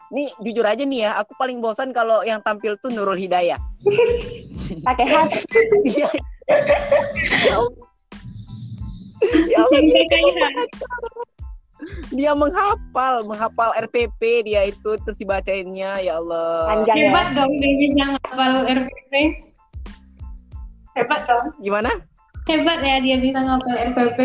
Nih 0.08 0.32
jujur 0.40 0.64
aja 0.64 0.80
nih 0.88 1.04
ya, 1.04 1.20
aku 1.20 1.36
paling 1.36 1.60
bosan 1.60 1.92
kalau 1.92 2.24
yang 2.24 2.40
tampil 2.40 2.80
tuh 2.80 2.88
Nurul 2.88 3.20
Hidayah. 3.20 3.60
Pakai 4.88 5.06
hati. 5.06 5.44
Iya. 5.84 6.08
Ya 7.44 7.54
Allah. 7.60 7.86
Ya 9.52 9.60
Allah, 9.68 11.27
dia, 12.10 12.32
menghafal, 12.34 13.22
menghafal 13.24 13.70
RPP 13.78 14.48
dia 14.48 14.68
itu 14.68 14.98
terus 15.04 15.18
dibacainnya 15.18 16.02
ya 16.02 16.18
Allah. 16.18 16.74
Panjang 16.74 16.96
ya. 16.96 17.04
hebat 17.08 17.26
dong 17.36 17.52
dia 17.62 17.72
bisa 17.78 18.04
ngapal 18.18 18.52
RPP. 18.66 19.12
Hebat 20.98 21.20
dong. 21.30 21.46
Gimana? 21.62 21.90
Hebat 22.50 22.78
ya 22.82 22.96
dia 22.98 23.16
bisa 23.22 23.38
ngapal 23.38 23.74
RPP. 23.94 24.18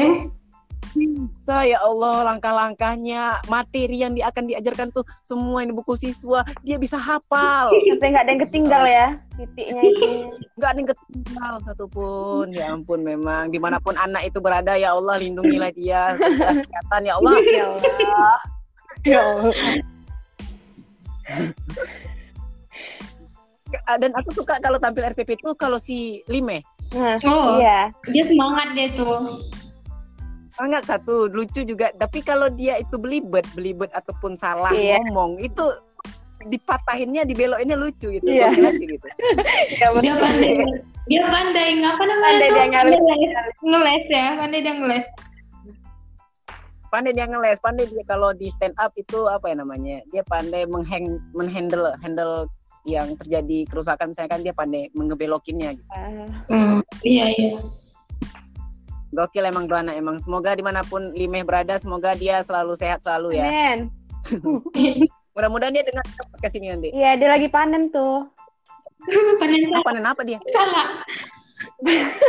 Saya 1.42 1.82
Allah 1.82 2.34
langkah-langkahnya, 2.34 3.42
materi 3.50 4.06
yang 4.06 4.14
dia 4.14 4.30
akan 4.30 4.46
diajarkan 4.46 4.94
tuh 4.94 5.02
semua 5.26 5.66
ini 5.66 5.74
buku 5.74 5.98
siswa, 5.98 6.46
dia 6.62 6.78
bisa 6.78 6.96
hafal. 7.02 7.74
Sampai 7.90 8.14
nggak 8.14 8.24
ada 8.24 8.32
yang 8.32 8.44
ketinggal 8.46 8.84
ya 8.86 9.08
titiknya 9.34 9.82
itu. 9.82 10.08
Nggak 10.58 10.70
ada 10.70 10.78
yang 10.78 10.90
ketinggal 10.94 11.54
satupun. 11.66 12.46
Ya 12.54 12.66
ampun 12.70 13.02
memang 13.02 13.50
di 13.50 13.58
mana 13.58 13.82
pun 13.82 13.98
anak 13.98 14.30
itu 14.30 14.38
berada 14.38 14.78
ya 14.78 14.94
Allah 14.94 15.18
lindungilah 15.18 15.74
dia. 15.74 16.14
Kesehatan 16.22 17.02
ya 17.10 17.14
Allah. 17.18 17.34
Ya 17.42 17.66
Allah. 17.66 18.38
Ya 19.04 19.20
Allah. 19.26 19.54
Dan 23.98 24.14
aku 24.14 24.30
suka 24.38 24.62
kalau 24.62 24.78
tampil 24.78 25.02
RPP 25.10 25.42
itu 25.42 25.50
kalau 25.58 25.82
si 25.82 26.22
Lime. 26.30 26.62
Nah, 26.94 27.18
Oh, 27.26 27.58
iya. 27.58 27.90
dia 28.14 28.22
semangat 28.30 28.78
dia 28.78 28.94
tuh. 28.94 29.42
Enggak 30.62 30.86
satu 30.86 31.30
lucu 31.30 31.66
juga. 31.66 31.90
Tapi 31.98 32.22
kalau 32.22 32.50
dia 32.50 32.78
itu 32.78 32.98
belibet, 33.02 33.46
belibet 33.58 33.90
ataupun 33.94 34.38
salah 34.38 34.70
Iya. 34.70 35.02
ngomong 35.10 35.42
itu 35.42 35.66
dipatahinnya, 36.46 37.24
dibelokinnya 37.26 37.78
lucu 37.80 38.14
gitu. 38.14 38.28
Iya. 38.28 38.52
Aja 38.54 38.72
gitu. 38.78 39.08
Ya, 39.82 39.88
Dia 39.98 40.14
pandai. 40.20 40.54
Dia 41.10 41.24
pandai. 41.26 41.70
Apa 41.82 42.04
namanya 42.06 42.24
Pandai 42.30 42.50
dia 42.54 42.66
ngeles. 42.70 43.02
Ngeles. 43.64 44.04
Ya. 44.12 44.28
Pandai 44.38 44.60
dia 44.62 44.74
ngeles. 44.78 45.06
Pandai 46.94 47.12
dia 47.18 47.26
ngeles, 47.26 47.58
pandai 47.58 47.86
dia 47.90 48.04
kalau 48.06 48.30
di 48.38 48.54
stand 48.54 48.78
up 48.78 48.94
itu 48.94 49.26
apa 49.26 49.50
ya 49.50 49.58
namanya? 49.58 50.06
Dia 50.14 50.22
pandai 50.22 50.70
menghang 50.70 51.18
menghandle 51.34 51.98
handle 52.06 52.46
yang 52.86 53.18
terjadi 53.18 53.66
kerusakan 53.66 54.14
misalnya 54.14 54.30
kan 54.30 54.42
dia 54.46 54.54
pandai 54.54 54.94
mengebelokinnya 54.94 55.74
gitu. 55.74 55.90
Ah, 55.90 56.30
Hmm. 56.54 56.80
Iya 57.02 57.26
iya. 57.34 57.52
Gokil 59.14 59.46
emang 59.46 59.70
dua 59.70 59.86
anak 59.86 59.96
emang. 59.96 60.18
Semoga 60.18 60.58
di 60.58 60.66
mana 60.66 60.82
pun 60.82 61.14
Limeh 61.14 61.46
berada, 61.46 61.78
semoga 61.78 62.18
dia 62.18 62.42
selalu 62.42 62.74
sehat 62.74 63.06
selalu 63.06 63.38
ya. 63.38 63.46
Men. 63.46 63.80
Mudah-mudahan 65.38 65.74
dia 65.74 65.86
dengar 65.86 66.06
podcast 66.34 66.56
ini 66.58 66.68
nanti. 66.74 66.90
Iya, 66.94 67.18
dia 67.18 67.30
lagi 67.30 67.48
panen 67.50 67.94
tuh. 67.94 68.26
Pandai 69.42 69.68
Apa 69.70 69.84
panen 69.86 70.06
apa 70.08 70.22
dia? 70.24 70.40
salah. 70.50 70.88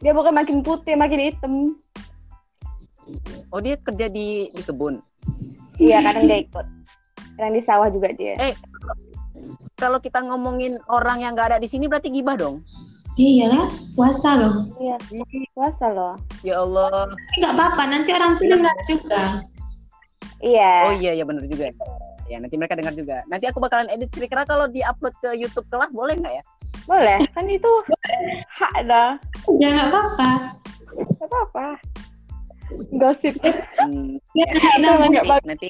Dia 0.00 0.16
bukan 0.16 0.32
makin 0.32 0.64
putih, 0.64 0.96
makin 0.96 1.20
hitam. 1.28 1.76
Oh 3.52 3.60
dia 3.60 3.76
kerja 3.76 4.08
di 4.08 4.48
di 4.48 4.62
kebun. 4.64 5.02
Iya, 5.76 6.00
kadang 6.00 6.24
dia 6.24 6.38
ikut. 6.40 6.66
Kadang 7.36 7.52
di 7.52 7.60
sawah 7.60 7.88
juga 7.92 8.08
dia. 8.16 8.38
Eh, 8.40 8.54
Kalau 9.76 10.00
kita 10.00 10.20
ngomongin 10.24 10.76
orang 10.88 11.24
yang 11.24 11.32
nggak 11.36 11.56
ada 11.56 11.58
di 11.60 11.68
sini 11.68 11.88
berarti 11.88 12.08
gibah 12.12 12.36
dong. 12.36 12.64
Iya 13.20 13.46
lah. 13.52 13.68
Puasa 13.92 14.30
loh. 14.40 14.54
Iya, 14.80 14.96
puasa 15.52 15.86
loh. 15.92 16.16
Ya 16.40 16.56
Allah. 16.64 17.12
Tapi 17.12 17.36
nggak 17.44 17.52
apa-apa. 17.52 17.82
Nanti 17.84 18.10
orang 18.16 18.40
tuh 18.40 18.48
dengar 18.48 18.76
juga. 18.88 19.22
Iya. 20.40 20.72
Oh 20.88 20.94
iya 20.96 21.12
ya 21.12 21.24
benar 21.28 21.44
juga. 21.44 21.68
Ya 22.32 22.40
nanti 22.40 22.56
mereka 22.56 22.80
dengar 22.80 22.96
juga. 22.96 23.20
Nanti 23.28 23.44
aku 23.44 23.60
bakalan 23.60 23.92
edit 23.92 24.08
kira-kira 24.08 24.48
kalau 24.48 24.64
di-upload 24.72 25.12
ke 25.20 25.36
YouTube 25.36 25.68
kelas 25.68 25.92
boleh 25.92 26.16
nggak 26.16 26.32
ya? 26.40 26.44
Boleh, 26.88 27.20
kan 27.36 27.44
itu 27.44 27.68
hak 28.56 28.74
dah. 28.88 29.20
Ya 29.60 29.68
nggak 29.68 29.88
apa-apa. 29.92 30.30
Gak 31.20 31.28
apa-apa. 31.28 31.66
Gosip. 32.96 33.36
Hmm, 33.82 34.16
Ya, 34.32 34.46
nggak 34.80 35.26
bagus, 35.26 35.44
nanti 35.44 35.68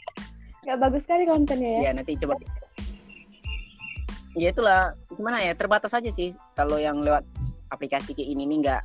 nggak 0.61 0.78
bagus 0.87 1.02
sekali 1.09 1.25
kontennya 1.25 1.71
ya. 1.80 1.80
ya 1.88 1.90
nanti 1.97 2.12
coba. 2.21 2.37
Ya 4.38 4.54
itulah 4.54 4.95
gimana 5.11 5.42
ya 5.42 5.57
terbatas 5.59 5.90
aja 5.97 6.07
sih 6.12 6.30
kalau 6.54 6.78
yang 6.78 7.02
lewat 7.02 7.26
aplikasi 7.70 8.12
kayak 8.12 8.28
ini 8.28 8.42
nih 8.44 8.58
nggak 8.62 8.82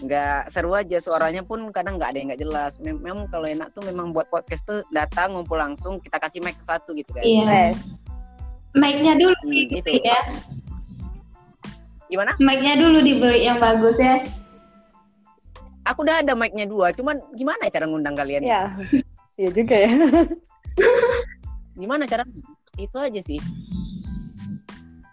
nggak 0.00 0.40
seru 0.48 0.72
aja 0.72 0.96
suaranya 0.96 1.42
pun 1.42 1.68
kadang 1.70 1.98
nggak 1.98 2.10
ada 2.14 2.18
yang 2.18 2.28
nggak 2.30 2.40
jelas. 2.40 2.72
Mem- 2.78 2.98
Memang 2.98 3.26
kalau 3.28 3.44
enak 3.44 3.70
tuh 3.70 3.82
memang 3.82 4.10
buat 4.10 4.26
podcast 4.26 4.64
tuh 4.64 4.80
datang 4.90 5.34
ngumpul 5.34 5.54
langsung 5.54 5.98
kita 5.98 6.16
kasih 6.16 6.40
mic 6.40 6.56
satu 6.56 6.94
gitu 6.94 7.10
kan. 7.12 7.22
Iya. 7.22 7.74
Mic-nya 8.72 9.18
dulu 9.18 9.34
Hmm, 9.34 9.50
itu. 9.50 9.82
dibeli 9.82 9.98
ya. 10.00 10.20
Gimana? 12.06 12.32
Mic-nya 12.38 12.74
dulu 12.74 12.98
dibeli 13.02 13.42
yang 13.42 13.58
bagus 13.58 13.98
ya. 13.98 14.22
Aku 15.84 16.06
udah 16.06 16.22
ada 16.22 16.38
mic-nya 16.38 16.64
dua, 16.64 16.94
cuman 16.94 17.18
gimana 17.34 17.66
cara 17.66 17.86
ngundang 17.90 18.14
kalian? 18.14 18.42
ya. 18.42 18.70
Iya 19.40 19.56
juga 19.56 19.72
ya. 19.72 19.88
Gimana 21.80 22.04
cara? 22.04 22.28
Itu 22.76 23.00
aja 23.00 23.16
sih. 23.24 23.40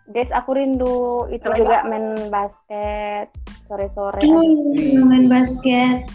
Guys, 0.07 0.31
aku 0.31 0.55
rindu 0.55 1.27
itu 1.27 1.43
Selain 1.43 1.59
juga 1.59 1.77
main 1.83 2.31
basket 2.31 3.27
sore-sore. 3.67 4.23
Iya, 4.23 5.03
main 5.03 5.27
basket. 5.27 6.07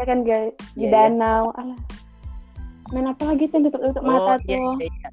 Ya 0.00 0.04
kan 0.08 0.24
guys, 0.24 0.56
di 0.72 0.88
Iya, 0.88 0.88
iya. 0.88 0.92
danau. 1.12 1.52
Alah. 1.52 1.76
Main 2.88 3.12
apa 3.12 3.22
lagi 3.28 3.52
tuh 3.52 3.68
tutup-tutup 3.68 4.00
Oh, 4.00 4.08
mata 4.08 4.40
iya, 4.48 4.56
tuh. 4.56 4.72
iya, 4.80 4.88
iya. 4.88 5.08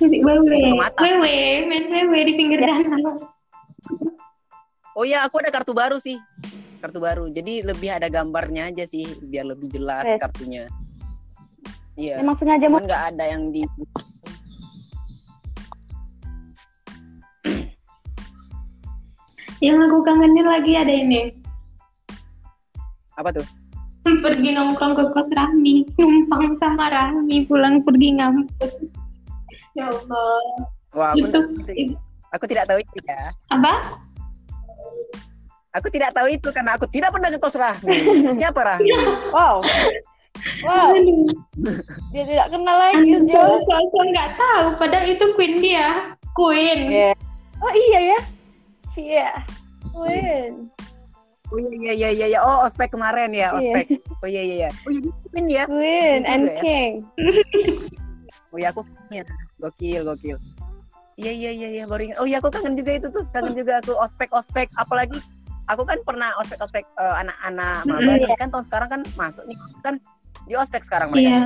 Wewe, 0.00 0.40
wewe, 0.80 1.36
main 1.68 1.84
wewe 1.92 2.18
di 2.24 2.32
pinggir 2.40 2.60
danau. 2.64 3.12
Oh 4.96 5.04
iya, 5.04 5.28
aku 5.28 5.44
ada 5.44 5.52
kartu 5.52 5.76
baru 5.76 6.00
sih. 6.00 6.16
Kartu 6.80 7.04
baru. 7.04 7.28
Jadi 7.28 7.68
lebih 7.68 7.92
ada 7.92 8.08
gambarnya 8.08 8.72
aja 8.72 8.88
sih, 8.88 9.04
biar 9.20 9.44
lebih 9.44 9.68
jelas 9.68 10.08
Eh. 10.08 10.16
kartunya. 10.16 10.64
Iya. 12.00 12.22
Emang 12.24 12.38
sengaja 12.38 12.64
mau 12.64 12.80
Cuman 12.80 12.88
nggak 12.88 13.04
ada 13.12 13.24
yang 13.28 13.52
di 13.52 13.66
Yang 19.58 19.78
aku 19.90 19.98
kangenin 20.06 20.46
lagi 20.46 20.72
ada 20.78 20.94
ini. 20.94 21.34
apa 23.18 23.34
tuh? 23.34 23.46
Pergi 24.06 24.54
nongkrong 24.54 24.94
ke 24.94 25.04
kos 25.10 25.26
Rahmi, 25.34 25.82
numpang 25.98 26.54
sama 26.62 26.86
Rahmi, 26.86 27.42
pulang 27.50 27.82
pergi 27.82 28.14
ngampus. 28.14 28.72
Ya 29.74 29.90
Allah. 29.90 30.38
Wah, 30.94 31.10
aku, 31.12 31.26
Itu 31.26 31.38
aku 32.30 32.44
tidak 32.46 32.70
tahu 32.70 32.78
itu 32.78 32.98
ya. 33.02 33.34
apa? 33.50 33.98
Aku 35.74 35.90
tidak 35.90 36.14
tahu 36.14 36.30
itu 36.30 36.48
karena 36.54 36.78
aku 36.78 36.86
tidak 36.88 37.10
pernah 37.10 37.28
ke 37.34 37.38
kos 37.42 37.58
Rahmi. 37.58 37.98
Siapa 38.38 38.60
Rahmi? 38.62 38.90
Wow. 39.34 39.66
Wow, 40.62 40.94
dia 42.14 42.22
tidak 42.22 42.54
kenal 42.54 42.78
lagi, 42.78 43.10
Jo. 43.26 43.58
sosok 43.58 44.04
nggak 44.14 44.38
tahu, 44.38 44.78
padahal 44.78 45.10
itu 45.10 45.24
queen 45.34 45.58
dia, 45.58 46.14
queen. 46.30 46.86
Iya. 46.86 47.10
Oh 47.58 47.72
iya 47.74 48.14
ya. 48.14 48.18
Iya. 48.98 49.30
Win. 49.94 50.66
Oh 51.48 51.56
iya 51.56 51.92
iya 51.96 52.08
iya 52.12 52.26
iya. 52.28 52.38
Oh, 52.44 52.66
ospek 52.66 52.92
kemarin 52.92 53.32
ya, 53.32 53.54
Iya. 53.54 53.56
ospek. 53.56 53.86
Oh 54.20 54.28
iya 54.28 54.42
iya 54.44 54.54
iya. 54.66 54.70
Oh 54.84 54.90
iya, 54.90 55.00
Queen 55.30 55.46
ya. 55.48 55.64
Queen 55.64 56.20
and 56.26 56.44
ya. 56.50 56.60
King. 56.60 56.92
Oh 58.48 58.56
iya 58.56 58.72
aku 58.72 58.80
ya. 59.12 59.28
Gokil, 59.60 60.08
gokil. 60.08 60.40
Iya 61.20 61.32
iya 61.36 61.50
iya 61.52 61.68
iya 61.68 61.84
baru 61.84 62.08
ingat. 62.08 62.16
Oh 62.16 62.24
iya 62.24 62.40
aku 62.40 62.48
kangen 62.48 62.80
juga 62.80 62.96
itu 62.96 63.12
tuh. 63.12 63.28
Kangen 63.28 63.52
juga 63.52 63.84
aku 63.84 63.92
ospek-ospek 63.92 64.72
apalagi 64.72 65.20
aku 65.68 65.84
kan 65.84 66.00
pernah 66.00 66.32
ospek-ospek 66.40 66.80
eh, 66.80 67.14
anak-anak 67.20 67.84
maba 67.84 68.00
Mm-mm. 68.00 68.24
nih 68.24 68.38
kan 68.40 68.48
tahun 68.48 68.64
sekarang 68.64 68.88
kan 68.88 69.00
masuk 69.20 69.44
nih 69.44 69.58
kan 69.84 70.00
di 70.48 70.56
ospek 70.56 70.80
sekarang 70.80 71.12
mereka. 71.12 71.28
Iya. 71.28 71.40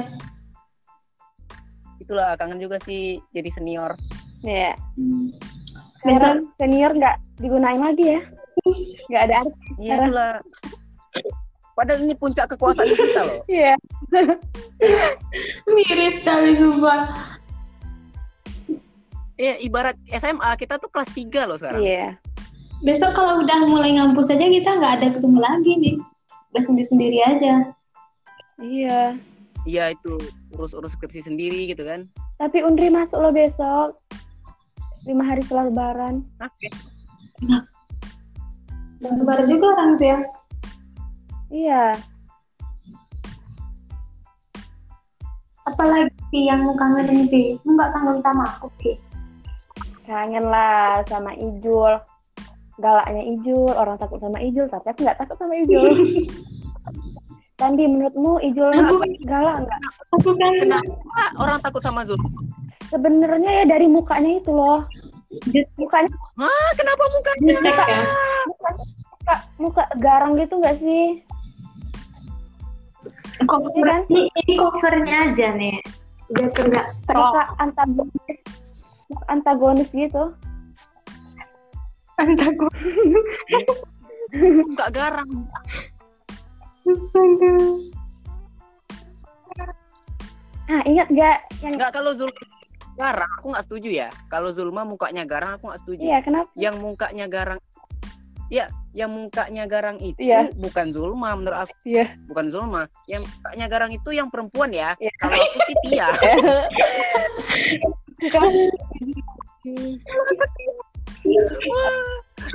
Itulah 1.99 2.38
kangen 2.38 2.62
juga 2.62 2.79
sih 2.79 3.19
jadi 3.35 3.51
senior. 3.51 3.99
Iya. 4.47 4.79
Besok 6.03 6.51
senior 6.59 6.93
nggak 6.95 7.17
digunain 7.38 7.79
lagi 7.79 8.19
ya. 8.19 8.21
Nggak 9.07 9.23
ada 9.31 9.35
arti. 9.47 9.67
Iya 9.79 9.95
itulah. 10.03 10.35
Padahal 11.73 12.05
ini 12.05 12.15
puncak 12.19 12.47
kekuasaan 12.53 12.91
kita 12.93 13.21
loh. 13.25 13.41
Iya. 13.53 13.75
miris 15.71 16.21
sekali 16.21 16.59
sumpah. 16.59 17.01
Iya 19.38 19.55
ibarat 19.62 19.97
SMA 20.11 20.51
kita 20.59 20.77
tuh 20.79 20.91
kelas 20.91 21.11
3 21.15 21.49
loh 21.49 21.59
sekarang. 21.59 21.83
Iya. 21.83 22.19
Besok 22.83 23.15
kalau 23.15 23.47
udah 23.47 23.62
mulai 23.71 23.95
ngampus 23.95 24.35
aja 24.35 24.43
kita 24.43 24.75
nggak 24.75 24.93
ada 25.01 25.07
ketemu 25.15 25.38
lagi 25.38 25.73
nih. 25.79 25.97
Udah 26.53 26.62
sendiri-sendiri 26.67 27.19
aja. 27.23 27.55
Iya. 28.59 29.17
Iya 29.62 29.95
itu 29.95 30.19
urus-urus 30.59 30.99
skripsi 30.99 31.23
sendiri 31.23 31.71
gitu 31.71 31.87
kan. 31.87 32.11
Tapi 32.43 32.67
Undri 32.67 32.91
masuk 32.91 33.23
loh 33.23 33.31
besok. 33.31 33.95
Lima 35.03 35.25
hari 35.27 35.43
setelah 35.43 35.67
lebaran. 35.69 36.23
Oke. 36.38 36.69
Dan 39.03 39.27
baru 39.27 39.45
juga 39.51 39.67
orang 39.75 39.91
tuh 39.99 40.07
ya. 40.07 40.19
Iya. 41.51 41.85
Apalagi 45.67 46.38
yang 46.38 46.67
mau 46.67 46.75
kangen 46.79 47.27
Pi? 47.27 47.59
Lu 47.67 47.75
nggak 47.75 47.91
kangen 47.95 48.19
sama 48.23 48.45
aku 48.47 48.71
Pi? 48.79 48.95
Kangen 50.07 50.47
lah 50.47 51.03
sama 51.11 51.35
Ijul. 51.35 51.99
Galaknya 52.79 53.23
Ijul. 53.37 53.75
Orang 53.75 53.99
takut 53.99 54.23
sama 54.23 54.38
Ijul. 54.38 54.71
Tapi 54.71 54.87
aku 54.87 55.01
nggak 55.03 55.19
takut 55.19 55.37
sama 55.38 55.55
Ijul. 55.59 55.87
Tandi, 57.62 57.87
menurutmu 57.87 58.43
Ijul 58.43 58.75
galak 59.23 59.57
nggak? 59.62 59.79
Aku 60.19 60.35
kangen. 60.35 60.67
Kenapa 60.67 61.23
orang 61.38 61.59
takut 61.62 61.79
sama 61.79 62.03
Zul? 62.03 62.19
Sebenarnya 62.92 63.50
ya 63.62 63.64
dari 63.64 63.88
mukanya 63.88 64.37
itu 64.37 64.52
loh. 64.52 64.85
Mukanya 65.81 66.12
Hah, 66.37 66.70
kenapa 66.76 67.05
mukanya? 67.09 67.40
Jutek 67.57 67.76
ya. 67.88 68.00
muka, 68.44 69.35
muka 69.57 69.85
garang 69.96 70.37
gitu 70.37 70.61
nggak 70.61 70.76
sih? 70.76 71.24
Cover, 73.48 73.72
Iya 73.74 73.85
kan? 73.88 74.00
ini, 74.12 74.28
ini 74.44 74.55
covernya 74.61 75.16
aja 75.33 75.46
nih. 75.57 75.76
Biar 76.37 76.52
nggak 76.52 76.87
strong. 76.92 77.33
Muka 77.33 77.42
antagonis. 77.59 78.38
Muka 79.09 79.24
antagonis 79.33 79.88
gitu. 79.96 80.24
Antagonis. 82.20 83.24
Muka 84.37 84.87
garang. 84.92 85.31
Ah, 90.68 90.83
ingat 90.85 91.09
nggak 91.09 91.37
yang 91.64 91.72
Enggak 91.76 91.90
kalau 91.96 92.12
Zul 92.12 92.28
garang, 93.03 93.31
aku 93.38 93.47
nggak 93.51 93.65
setuju 93.67 93.88
ya. 93.91 94.09
Kalau 94.31 94.55
Zulma 94.55 94.87
mukanya 94.87 95.27
garang, 95.27 95.59
aku 95.59 95.67
nggak 95.67 95.81
setuju. 95.83 96.03
Iya, 96.07 96.19
kenapa? 96.23 96.49
Yang 96.55 96.77
mukanya 96.79 97.27
garang, 97.27 97.59
ya 98.47 98.69
yang 98.93 99.09
mukanya 99.09 99.65
garang 99.65 99.97
itu 100.05 100.21
Iya. 100.21 100.53
bukan 100.53 100.93
Zulma 100.93 101.33
menurut 101.33 101.65
aku 101.65 101.73
Iya. 101.88 102.12
bukan 102.29 102.53
Zulma 102.53 102.85
yang 103.09 103.25
mukanya 103.25 103.67
garang 103.73 103.88
itu 103.97 104.12
yang 104.12 104.29
perempuan 104.29 104.69
ya 104.69 104.93
Iya. 105.01 105.09
kalau 105.17 105.41
aku 105.41 105.59
sih 105.65 105.77
Tia 105.88 106.09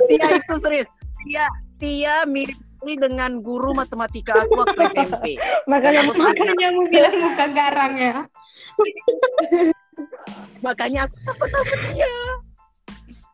Tia 0.06 0.26
itu 0.38 0.54
serius 0.62 0.86
Tia 1.26 1.50
Tia 1.82 2.22
mirip 2.30 2.54
sekali 2.78 2.94
dengan 2.94 3.42
guru 3.42 3.74
matematika 3.74 4.46
aku 4.46 4.62
waktu 4.62 4.80
SMP 4.94 5.34
Makanya 5.66 6.06
Aku 6.06 6.14
Makanya 6.14 6.68
mau 6.70 6.86
bilang 6.86 7.16
muka 7.18 7.46
garang 7.50 7.92
ya. 7.98 8.14
makanya 10.60 11.04
aku 11.04 11.16
takut 11.22 11.48
sama 11.48 11.74
dia 11.88 12.14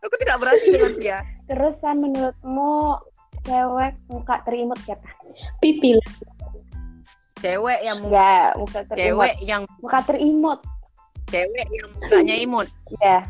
aku 0.01 0.15
tidak 0.17 0.37
berani 0.39 0.67
dengan 0.67 0.93
dia 0.95 1.19
terusan 1.45 1.97
menurutmu 1.99 3.01
cewek 3.43 3.93
muka 4.07 4.41
terimut 4.43 4.79
siapa? 4.81 5.05
Pipi. 5.59 6.01
cewek 7.39 7.81
yang 7.81 8.01
mu- 8.01 8.09
Enggak, 8.09 8.49
muka 8.57 8.81
terimut. 8.87 8.99
cewek 8.99 9.35
yang 9.43 9.63
Muka 9.79 9.99
terimut. 10.03 10.59
cewek 11.27 11.67
yang 11.71 11.89
mukanya 11.95 12.35
imut 12.37 12.69
Ya. 12.99 13.21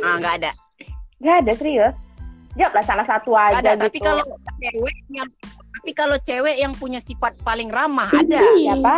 ah 0.00 0.14
nggak 0.16 0.34
ada 0.38 0.50
Enggak 1.16 1.36
ada 1.40 1.52
serius. 1.54 1.94
Jawablah 2.54 2.84
salah 2.84 3.04
satu 3.04 3.30
aja 3.32 3.52
Nggak 3.52 3.62
ada 3.62 3.72
gitu. 3.72 3.84
tapi 3.84 3.98
kalau 4.00 4.24
cewek 4.56 4.96
yang 5.08 5.28
tapi 5.72 5.90
kalau 5.92 6.16
cewek 6.18 6.56
yang 6.56 6.72
punya 6.72 7.00
sifat 7.00 7.34
paling 7.42 7.68
ramah 7.68 8.06
ada 8.08 8.38
siapa? 8.54 8.96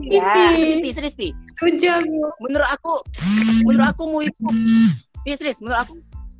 Ya. 0.00 0.54
Pi, 0.80 0.90
serius 0.90 1.14
Pi. 1.14 1.30
Ujung. 1.58 2.02
menurut 2.38 2.68
aku 2.68 2.92
menurut 3.62 3.88
aku 3.88 4.02
mu 4.04 4.18
itu 4.20 4.42
serius 5.28 5.58
menurut 5.58 5.82
aku 5.82 5.92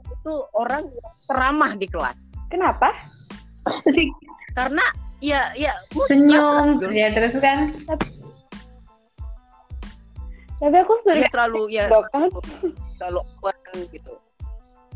itu 0.09 0.33
orang 0.53 0.83
yang 0.85 1.13
teramah 1.25 1.73
di 1.75 1.87
kelas 1.87 2.29
Kenapa? 2.49 2.97
Si 3.93 4.09
karena 4.53 4.81
ya 5.21 5.53
ya 5.53 5.77
senyum. 6.09 6.81
Ya 6.89 7.13
terus 7.13 7.37
kan. 7.37 7.77
Tapi 10.59 10.75
aku 10.75 10.93
sudah 11.05 11.15
dia 11.15 11.31
selalu 11.31 11.63
ya 11.71 11.85
kan? 12.11 12.27
selalu 12.99 13.21
open 13.39 13.57
gitu 13.95 14.15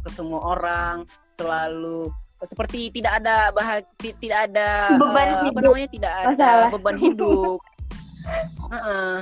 ke 0.02 0.09
semua 0.09 0.40
orang 0.57 1.07
selalu 1.31 2.11
seperti 2.42 2.90
tidak 2.90 3.22
ada 3.22 3.55
bahag 3.55 3.87
ti- 4.02 4.18
tidak 4.18 4.50
ada 4.50 4.98
Beban 4.98 5.22
eh, 5.22 5.31
apa 5.31 5.46
hidup. 5.46 5.62
namanya 5.62 5.88
tidak 5.94 6.12
ada 6.12 6.26
Masalah. 6.35 6.68
beban 6.74 6.96
hidup 6.98 7.59
Heeh. 8.68 9.16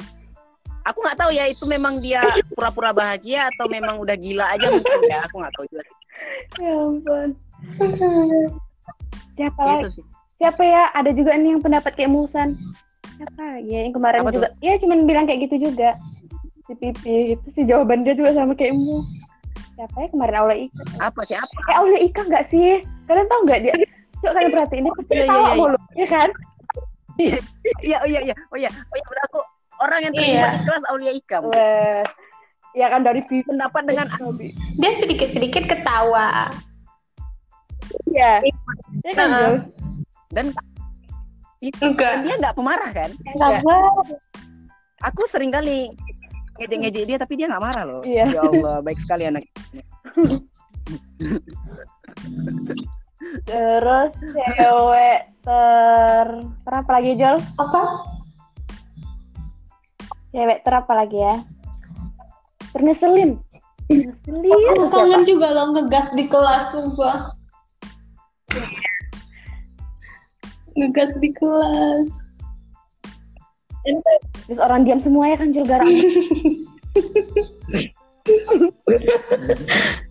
aku 0.80 0.98
nggak 0.98 1.18
tahu 1.18 1.30
ya 1.30 1.44
itu 1.44 1.64
memang 1.64 1.98
dia 1.98 2.24
pura-pura 2.50 2.90
bahagia 2.90 3.48
atau 3.48 3.68
memang 3.68 3.98
udah 3.98 4.16
gila 4.16 4.48
aja 4.48 4.66
mungkin 4.66 4.98
ya 5.04 5.18
aku 5.22 5.36
nggak 5.38 5.52
tahu 5.52 5.64
juga 5.68 5.82
sih 5.84 5.96
Ya 6.56 6.72
ampun. 6.78 7.28
Siapa 9.34 9.60
Gitu 9.62 9.70
lagi? 9.80 9.94
sih. 9.94 10.04
Siapa 10.36 10.62
ya? 10.62 10.82
Ada 10.92 11.10
juga 11.12 11.32
nih 11.34 11.50
yang 11.50 11.62
pendapat 11.62 11.92
kayak 11.94 12.08
Musan. 12.08 12.56
Siapa? 13.14 13.60
Ya 13.62 13.84
yang 13.84 13.94
kemarin 13.94 14.20
Apa 14.20 14.30
tuh? 14.30 14.36
juga. 14.36 14.48
Ya 14.60 14.76
cuman 14.76 15.04
bilang 15.04 15.24
kayak 15.24 15.48
gitu 15.48 15.68
juga. 15.68 15.96
Si 16.64 16.72
Pipi 16.74 17.34
itu 17.34 17.48
sih 17.50 17.64
jawaban 17.64 18.02
dia 18.02 18.12
juga 18.12 18.32
sama 18.32 18.52
kayak 18.52 18.72
Mu. 18.72 19.00
Siapa 19.74 19.96
ya 19.96 20.08
kemarin 20.08 20.36
Aula 20.36 20.54
Ika? 20.54 20.82
apa 21.00 21.20
siapa 21.24 21.48
Eh 21.66 21.74
Aula 21.74 21.98
Ika 21.98 22.20
nggak 22.22 22.44
sih? 22.46 22.84
Kalian 23.04 23.26
tahu 23.26 23.40
nggak 23.44 23.60
dia? 23.62 23.74
Coba 24.20 24.30
kalian 24.34 24.50
perhatiin 24.52 24.82
dia 24.82 24.92
pasti 24.92 25.08
Iya, 25.10 25.16
iya, 25.16 25.24
ketawa 25.24 25.40
iya. 25.46 25.56
mulu, 25.56 25.78
ya 25.94 26.06
kan? 26.06 26.28
Iya 27.86 27.96
oh 28.02 28.08
iya 28.08 28.20
iya 28.24 28.34
oh 28.52 28.58
iya 28.58 28.70
oh 28.72 28.96
iya 28.96 29.04
menurut 29.04 29.24
aku 29.30 29.40
orang 29.80 30.00
yang 30.04 30.12
terlibat 30.14 30.40
Iya. 30.40 30.52
di 30.52 30.60
kelas 30.68 30.84
Aulia 30.92 31.12
Ika 31.16 31.36
mungkin. 31.40 31.60
Wah. 31.60 32.04
Ya 32.70 32.86
kan 32.86 33.02
dari 33.02 33.18
pendapat 33.26 33.82
dengan 33.82 34.06
Dia 34.78 34.90
sedikit-sedikit 34.94 35.64
ketawa. 35.66 36.46
Iya. 38.12 38.44
Ya 39.02 39.12
kan. 39.16 39.28
Jul? 39.32 39.56
dan 40.30 40.46
Enggak. 41.60 42.12
dan 42.14 42.18
dia 42.24 42.34
nggak 42.40 42.56
pemarah 42.56 42.90
kan 42.94 43.10
Enggak. 43.26 43.60
aku 45.02 45.22
sering 45.28 45.50
kali 45.52 45.90
ngejek-ngejek 46.56 47.04
dia 47.04 47.18
tapi 47.18 47.34
dia 47.36 47.50
nggak 47.50 47.60
marah 47.60 47.84
loh 47.84 48.00
Iya. 48.06 48.24
ya 48.30 48.40
Allah 48.46 48.78
baik 48.80 49.02
sekali 49.02 49.26
anak 49.26 49.42
Terus 53.20 54.16
cewek 54.16 55.20
ter 55.44 56.26
ter 56.64 56.72
apa 56.72 56.90
lagi 56.96 57.20
Jol? 57.20 57.36
Apa? 57.60 58.08
Cewek 60.32 60.64
ter 60.64 60.72
apa 60.72 60.92
lagi 60.96 61.20
ya? 61.20 61.36
Terngeselin. 62.72 63.36
Ngeselin. 63.92 64.72
Aku 64.72 64.88
kangen 64.88 65.28
juga 65.28 65.52
lo 65.52 65.76
ngegas 65.76 66.16
di 66.16 66.24
kelas 66.32 66.72
sumpah. 66.72 67.36
Ngegas 70.80 71.12
di 71.20 71.28
kelas. 71.36 72.08
Terus 74.48 74.60
orang 74.62 74.88
diam 74.88 75.02
semua 75.02 75.28
ya 75.28 75.36
kan 75.36 75.52
Jul 75.52 75.68
garang. 75.68 75.92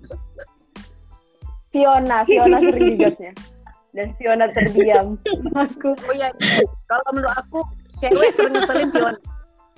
Fiona, 1.70 2.18
Fiona 2.24 2.58
sering. 2.66 2.98
Dan 3.90 4.08
Fiona 4.16 4.46
terdiam. 4.50 5.18
Aku 5.56 5.98
oh 5.98 6.14
iya 6.14 6.30
kalau 6.86 7.10
menurut 7.10 7.34
aku 7.36 7.60
cewek 7.98 8.34
terngeselin 8.36 8.90
Fiona 8.90 9.18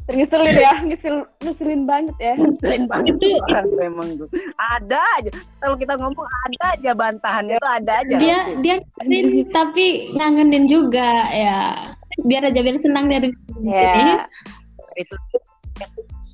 terngeselin 0.01 0.56
ya, 0.58 0.73
ngesel, 0.82 1.15
ngeselin 1.39 1.82
banget 1.86 2.15
ya. 2.19 2.34
Ngeselin 2.36 2.84
banget 2.86 3.13
Itu- 3.15 3.21
tuh 3.21 3.39
orang 3.45 3.65
tuh 3.65 3.80
emang 3.80 4.08
tuh 4.17 4.27
ada 4.58 4.99
aja 5.15 5.32
kalau 5.58 5.75
kita 5.77 5.93
ngomong 5.95 6.27
ada 6.27 6.63
aja 6.73 6.91
bantahannya 6.91 7.56
tuh 7.58 7.71
ada 7.71 7.93
aja 8.04 8.15
Dia 8.17 8.38
pasti. 8.41 8.60
dia 8.60 8.75
ngangenin 8.97 9.25
tapi 9.49 9.88
ngangenin 10.12 10.63
juga 10.65 11.10
ya. 11.30 11.60
Biar 12.21 12.43
aja 12.43 12.60
biar 12.60 12.75
senang 12.77 13.08
dari 13.08 13.32
Ya, 13.62 14.25
itu 14.97 15.15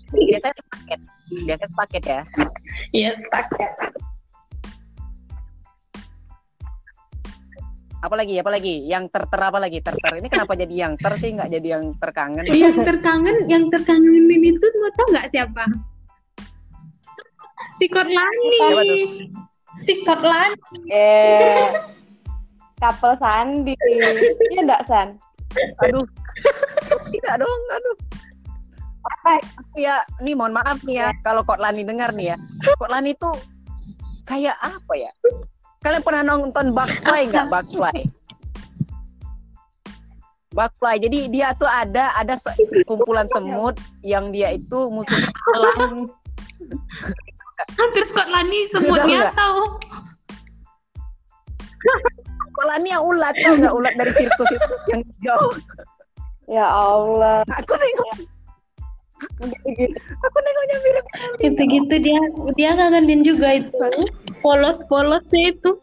biasanya 0.10 0.56
sepaket 0.56 1.00
biasanya 1.44 1.70
sepaket 1.70 2.04
ya 2.04 2.22
Iya, 2.90 3.10
sepakat. 3.20 3.72
Apalagi 8.02 8.38
apalagi 8.38 8.86
yang 8.86 9.10
ter 9.10 9.26
ter 9.26 9.42
apa 9.42 9.58
lagi 9.58 9.82
ter 9.82 9.98
ter 9.98 10.22
ini 10.22 10.28
kenapa 10.30 10.54
jadi 10.54 10.76
yang 10.88 10.94
ter 10.96 11.14
sih 11.18 11.34
nggak 11.34 11.50
jadi 11.50 11.68
yang 11.80 11.84
terkangen 11.98 12.44
Yang 12.46 12.78
terkangen, 12.86 13.36
yang 13.50 13.64
terkangenin 13.74 14.44
itu 14.44 14.66
mau 14.78 14.92
tau 14.94 15.08
nggak 15.14 15.28
siapa? 15.34 15.64
Si 17.78 17.86
tuh? 17.90 19.02
Si 19.78 19.94
Korlani. 20.06 20.58
eh 20.94 21.70
couple 22.78 23.18
Sandi. 23.18 23.74
Iya 24.54 24.62
enggak 24.62 24.86
San? 24.86 25.18
aduh 25.84 26.06
tidak 27.14 27.36
dong 27.42 27.62
aduh 27.74 27.98
Apa? 29.08 29.40
ya 29.80 30.04
nih 30.20 30.36
mohon 30.36 30.52
maaf 30.52 30.84
nih 30.84 31.00
ya 31.00 31.08
kalau 31.24 31.42
kok 31.48 31.62
Lani 31.64 31.88
dengar 31.88 32.12
nih 32.12 32.36
ya 32.36 32.38
kok 32.76 32.92
Lani 32.92 33.16
tuh 33.16 33.36
kayak 34.28 34.58
apa 34.60 34.94
ya 35.00 35.12
kalian 35.88 36.04
pernah 36.04 36.24
nonton 36.28 36.76
Bugfly 36.76 37.32
nggak? 37.32 37.48
Bugfly 37.48 38.00
Bugfly 40.52 40.96
jadi 41.00 41.18
dia 41.32 41.48
tuh 41.56 41.70
ada 41.70 42.12
ada 42.20 42.36
kumpulan 42.84 43.24
semut 43.32 43.80
yang 44.04 44.36
dia 44.36 44.52
itu 44.52 44.92
musuhnya 44.92 45.32
elang 45.56 46.12
Hampir 47.80 48.04
Korlani 48.12 48.68
semutnya 48.70 49.32
tahu. 49.32 49.64
kok 52.52 52.66
Lani 52.68 52.90
yang 52.92 53.06
ulat 53.06 53.34
tau 53.40 53.54
nggak 53.56 53.74
ulat 53.74 53.94
dari 53.96 54.12
sirkus 54.12 54.50
itu 54.52 54.74
yang 54.92 55.02
jauh 55.24 55.56
Ya 56.48 56.64
Allah. 56.64 57.44
aku 57.48 57.76
nengok 57.76 58.16
Gitu. 59.38 59.86
aku 60.26 60.38
nengoknya 60.42 60.78
mirip 60.82 61.06
sekali 61.14 61.36
Gitu-gitu 61.46 61.96
dia 62.02 62.22
dia 62.58 62.72
kangenin 62.74 63.22
juga 63.22 63.62
itu. 63.62 63.78
Polos-polosnya 64.42 65.54
itu. 65.54 65.78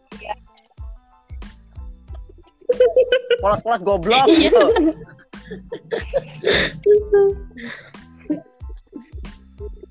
polos-polos 3.38 3.84
goblok 3.84 4.26
gitu 4.40 4.66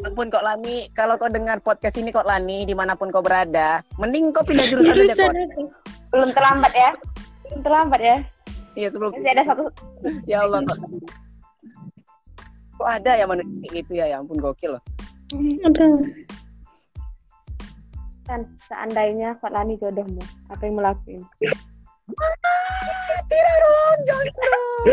Ampun 0.04 0.28
kok 0.28 0.44
Lani, 0.44 0.92
kalau 0.92 1.16
kau 1.16 1.32
dengar 1.32 1.64
podcast 1.64 1.96
ini 1.96 2.12
kok 2.12 2.28
Lani, 2.28 2.68
di 2.68 2.76
mana 2.76 2.92
pun 2.92 3.08
kau 3.08 3.24
berada, 3.24 3.80
mending 3.96 4.36
kau 4.36 4.44
pindah 4.44 4.68
jurusan 4.68 5.00
aja 5.00 5.16
kok. 5.16 5.32
Belum 6.12 6.30
terlambat 6.36 6.74
ya? 6.76 6.92
Belum 7.48 7.62
terlambat 7.64 8.02
ya? 8.04 8.18
Iya 8.76 8.92
sebelum. 8.92 9.16
Masih 9.16 9.32
ada 9.32 9.44
satu 9.48 9.64
Ya 10.28 10.44
Allah 10.44 10.66
kok. 10.68 10.76
Kok 12.84 12.92
ada 13.00 13.16
ya 13.16 13.24
manusia 13.24 13.56
kayak 13.64 13.74
gitu 13.80 13.92
ya? 13.96 14.12
Ya 14.12 14.20
ampun 14.20 14.44
gokil 14.44 14.76
loh. 14.76 14.84
Aduh. 15.64 16.04
kan 18.28 18.44
seandainya 18.68 19.40
Kak 19.40 19.56
Lani 19.56 19.80
jodohmu, 19.80 20.20
apa 20.52 20.64
yang 20.68 20.76
mau 20.80 20.92
lakuin? 20.92 21.24
Tidak 23.32 23.56
dong, 23.64 23.98
jangan 24.04 24.28
dong. 24.36 24.84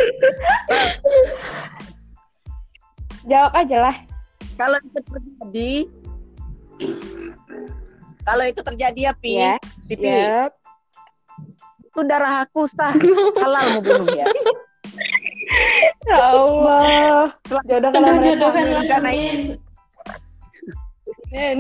Jawab 3.27 3.53
aja 3.59 3.77
lah. 3.91 3.97
Kalau 4.55 4.79
itu 4.83 4.99
terjadi, 5.03 5.73
kalau 8.23 8.45
itu 8.47 8.61
terjadi 8.67 9.01
ya, 9.11 9.13
Pi. 9.19 9.33
Ya. 9.35 9.55
Pipi, 9.91 10.07
Yep. 10.11 10.51
itu 11.91 12.01
darah 12.07 12.47
aku 12.47 12.71
sah. 12.71 12.95
Halal 13.39 13.79
mau 13.79 13.83
bunuh 13.83 14.11
ya. 14.15 14.27
Ya 16.07 16.17
Allah. 16.33 17.31
Jodoh 17.67 17.91
Aduh, 17.93 18.19
jodohkan 18.19 18.65
ambil. 18.67 18.77
rencana 18.81 19.11
langsung. 19.11 19.41
Men. 21.31 21.59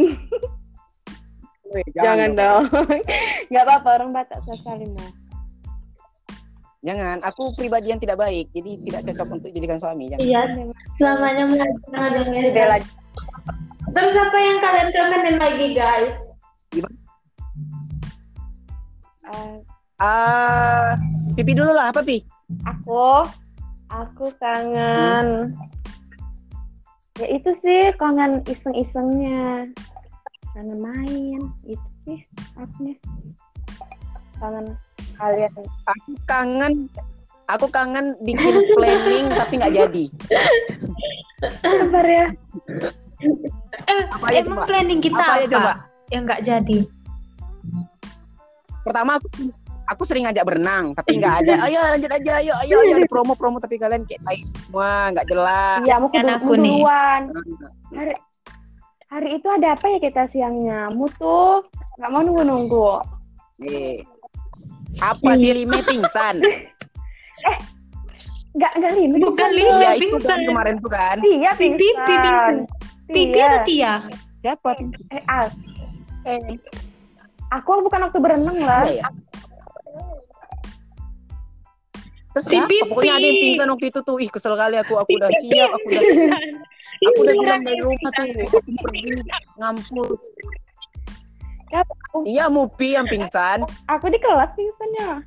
Weh, 1.70 1.86
Jangan 1.94 2.30
dong. 2.34 2.64
Nggak 3.50 3.64
apa-apa 3.64 3.88
orang 4.00 4.10
Batak 4.10 4.40
sekali 4.42 4.90
mah. 4.90 5.10
Jangan, 6.80 7.20
aku 7.20 7.52
pribadi 7.52 7.92
yang 7.92 8.00
tidak 8.00 8.16
baik, 8.16 8.48
jadi 8.50 8.80
tidak 8.80 9.00
cocok 9.12 9.28
untuk 9.36 9.48
dijadikan 9.52 9.76
suami. 9.76 10.08
Jangan. 10.08 10.24
Iya, 10.24 10.40
selamanya 10.96 11.44
lagi. 12.72 12.88
Terus 13.90 14.14
apa 14.16 14.36
yang 14.40 14.56
kalian 14.58 14.88
kangenin 14.88 15.36
lagi 15.36 15.66
guys? 15.76 16.14
Eh, 19.28 19.56
Ah, 20.00 20.96
pipi 21.36 21.52
dulu 21.52 21.76
lah, 21.76 21.92
apa 21.92 22.00
pi? 22.00 22.24
aku 22.64 23.28
aku 23.90 24.30
kangen 24.38 25.50
ya 27.16 27.26
itu 27.28 27.50
sih 27.52 27.90
kangen 27.94 28.40
iseng-isengnya 28.46 29.66
kangen 30.50 30.78
main 30.78 31.40
itu 31.64 31.82
sih 32.04 32.20
aku 32.54 32.94
kangen 34.38 34.66
kalian 35.14 35.52
Aku 35.84 36.10
kangen, 36.24 36.72
aku 37.46 37.66
kangen 37.68 38.16
bikin 38.20 38.56
planning 38.72 39.26
tapi 39.36 39.52
nggak 39.54 39.74
jadi. 39.74 40.04
sabar 41.60 42.06
ya 42.06 42.26
Eh, 43.86 44.04
Apa 44.08 44.26
aja 44.26 44.40
emang 44.40 44.56
coba? 44.56 44.64
planning 44.64 45.00
kita 45.00 45.12
Apa 45.14 45.24
apa, 45.26 45.36
aja 45.36 45.46
coba? 45.52 45.72
yang 46.08 46.22
nggak 46.24 46.40
jadi? 46.40 46.78
Pertama 48.80 49.20
aku 49.20 49.28
aku 49.90 50.02
sering 50.02 50.24
ngajak 50.24 50.46
berenang, 50.46 50.94
tapi 50.94 51.18
nggak 51.18 51.34
ada. 51.42 51.54
Ayo 51.66 51.78
lanjut 51.84 52.08
aja, 52.08 52.32
ayo, 52.38 52.54
ayo, 52.56 52.74
ayo 52.78 52.94
ada 52.96 53.08
promo-promo 53.08 53.58
tapi 53.58 53.74
kalian 53.74 54.06
kayak 54.06 54.22
tai 54.22 54.38
semua, 54.62 55.10
nggak 55.10 55.26
jelas. 55.26 55.78
iya 55.82 55.96
mau 55.96 56.08
Kan 56.08 56.30
aku 56.30 56.52
nih. 56.54 56.78
duluan 56.78 57.22
hari 57.90 58.14
hari 59.10 59.28
itu 59.34 59.48
ada 59.50 59.74
apa 59.74 59.86
ya 59.88 59.98
kita 59.98 60.22
siangnya 60.24 60.86
mutu 60.88 61.66
nggak 61.98 62.08
mau 62.08 62.22
nunggu 62.22 62.42
nunggu 62.44 62.90
Eh, 63.60 64.00
Apa 64.96 65.34
sih 65.34 65.52
lime 65.52 65.82
pingsan? 65.82 66.38
nggak 68.50 68.72
nggak 68.72 68.92
lima 68.92 69.16
Bukan. 69.20 69.50
Lime. 69.52 69.70
Iya 69.76 69.90
itu 69.96 70.06
pingsan. 70.10 70.38
kemarin 70.44 70.74
tuh 70.78 70.88
kan. 70.88 71.16
Tia 71.18 71.52
Pipi, 71.52 71.76
pipi, 71.76 72.14
pingsan 72.16 72.54
Pipi 73.06 73.30
Tia. 73.32 73.44
atau 73.44 73.60
Tia? 73.64 73.92
Siapa? 74.40 74.70
eh 75.10 75.22
Al 75.26 75.46
Eh, 76.20 76.40
aku 77.48 77.80
bukan 77.80 78.00
waktu 78.04 78.18
berenang 78.18 78.58
lah 78.58 78.84
iya 78.84 79.00
ya. 79.00 79.08
Terus 82.40 82.48
Si? 82.48 82.56
Pipi. 82.56 82.76
Pokoknya 82.88 83.14
ada 83.20 83.26
yang 83.26 83.38
pingsan 83.38 83.68
waktu 83.68 83.86
itu 83.88 84.00
tuh. 84.00 84.16
Ih 84.16 84.30
kesel 84.32 84.54
kali 84.56 84.76
aku. 84.76 84.96
Aku 84.96 85.10
udah 85.14 85.30
siap. 85.44 85.70
Aku 85.70 85.86
udah 85.86 86.02
Aku 87.00 87.18
udah 87.24 87.34
bilang 87.36 87.60
dari 87.64 87.80
rumah 87.80 88.10
tuh. 88.12 88.24
Aku 88.28 88.58
mau 88.64 88.80
pergi 88.84 89.00
ngampur. 89.56 90.08
Ya, 91.70 91.80
Iya 92.26 92.44
Mupi 92.50 92.98
yang 92.98 93.06
pingsan. 93.06 93.62
aku 93.86 94.10
di 94.10 94.18
kelas 94.18 94.50
pingsannya 94.58 95.22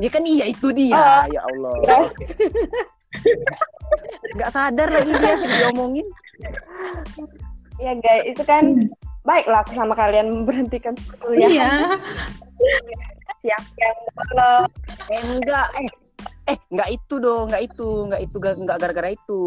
Ya 0.00 0.08
kan 0.08 0.24
iya 0.24 0.48
itu 0.48 0.72
dia. 0.72 0.96
Oh. 0.96 1.22
Ya 1.28 1.40
Allah. 1.44 1.74
Ya. 1.84 1.98
Gak 4.34 4.50
sadar 4.50 4.88
lagi 4.90 5.12
dia 5.14 5.34
diomongin. 5.38 6.06
ya 7.76 7.92
guys 7.94 8.24
itu 8.26 8.42
kan 8.42 8.88
baiklah 9.22 9.60
aku 9.62 9.74
sama 9.74 9.94
kalian 9.94 10.46
berhentikan 10.46 10.94
kuliah 11.20 11.46
Iya. 11.50 11.70
Siang-siang 13.44 13.96
kalau 14.32 14.64
Eh 15.12 15.20
enggak. 15.20 15.66
Eh 15.76 15.86
eh 16.48 16.58
enggak 16.72 16.88
itu 16.96 17.14
dong. 17.20 17.52
Enggak 17.52 17.62
itu. 17.68 17.88
Enggak 18.08 18.20
itu. 18.24 18.36
Enggak 18.40 18.78
gara-gara 18.80 19.10
itu. 19.12 19.42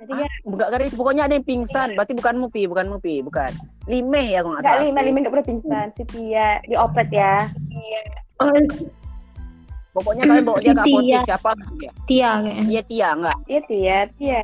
jadi 0.00 0.12
Ah, 0.16 0.20
ya 0.24 0.28
enggak 0.48 0.68
gara 0.72 0.82
itu. 0.88 0.96
Pokoknya 0.96 1.22
ada 1.28 1.34
yang 1.36 1.44
pingsan. 1.44 1.92
Berarti 1.92 2.16
bukan 2.16 2.34
Mupi. 2.40 2.62
Bukan 2.64 2.86
Mupi. 2.88 3.20
Bukan. 3.20 3.52
Limeh 3.84 4.26
ya 4.32 4.40
aku 4.40 4.48
nggak 4.56 4.64
salah. 4.64 4.80
lima 4.86 5.00
lima 5.04 5.16
nggak 5.20 5.34
boleh 5.34 5.46
pingsan 5.46 5.86
si 5.92 6.02
Tia 6.08 6.62
diopet 6.64 7.08
ya 7.12 7.48
Oh, 8.40 8.48
Pokoknya 9.90 10.22
kalian 10.22 10.44
bawa 10.46 10.58
dia 10.62 10.72
ke 10.72 10.82
apotek. 10.86 11.22
Siapa 11.26 11.50
dia? 11.76 11.90
Tia 12.06 12.30
kayaknya. 12.40 12.64
Iya 12.70 12.82
Tia 12.86 13.08
enggak. 13.12 13.38
iya 13.50 13.60
Tia 13.66 13.98
Tia 14.16 14.40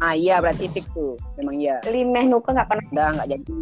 Ah 0.00 0.14
iya 0.14 0.38
berarti 0.38 0.70
fix 0.70 0.94
tuh. 0.94 1.18
Memang 1.36 1.58
iya. 1.58 1.76
limeh 1.84 2.24
nuka 2.30 2.54
nggak 2.54 2.68
pernah 2.70 2.84
Udah 2.94 3.08
nggak 3.18 3.28
jadi. 3.36 3.58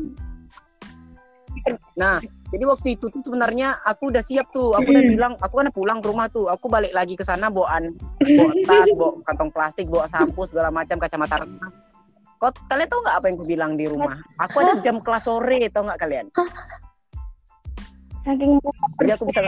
Nah, 1.99 2.23
jadi 2.49 2.65
waktu 2.65 2.97
itu 2.97 3.11
tuh 3.11 3.21
sebenarnya 3.21 3.81
aku 3.83 4.15
udah 4.15 4.23
siap 4.23 4.49
tuh. 4.55 4.73
Aku 4.79 4.89
udah 4.89 5.05
bilang, 5.05 5.33
aku 5.43 5.55
kan 5.59 5.69
pulang 5.75 5.99
ke 6.01 6.07
rumah 6.09 6.27
tuh. 6.31 6.47
Aku 6.49 6.71
balik 6.71 6.95
lagi 6.95 7.19
ke 7.19 7.25
sana 7.27 7.51
bawaan, 7.51 7.93
bawa 8.23 8.53
tas, 8.65 8.89
bawa 8.95 9.13
kantong 9.27 9.51
plastik, 9.51 9.87
bawa 9.91 10.07
sampo 10.07 10.47
segala 10.47 10.71
macam 10.71 10.97
kacamata 10.97 11.43
renang. 11.43 11.75
Kok 12.39 12.71
kalian 12.71 12.87
tahu 12.87 13.01
nggak 13.03 13.17
apa 13.19 13.25
yang 13.27 13.37
aku 13.37 13.47
bilang 13.51 13.73
di 13.75 13.85
rumah? 13.91 14.15
Aku 14.39 14.63
ada 14.63 14.79
jam 14.79 15.03
kelas 15.03 15.27
sore, 15.27 15.59
tahu 15.75 15.91
nggak 15.91 16.01
kalian? 16.01 16.27
saking 18.29 18.53
Jadi 19.01 19.11
aku 19.17 19.25
bisa 19.31 19.41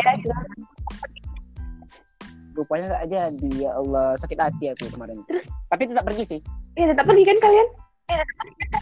Rupanya 2.51 2.87
nggak 2.91 3.07
jadi, 3.09 3.51
ya 3.63 3.71
Allah 3.79 4.19
sakit 4.19 4.39
hati 4.41 4.65
aku 4.75 4.91
kemarin. 4.91 5.23
Tapi 5.71 5.83
tetap 5.87 6.03
pergi 6.03 6.25
sih, 6.27 6.41
iya 6.75 6.91
tetap 6.91 7.07
pergi 7.07 7.25
kan 7.25 7.39
kalian 7.39 7.69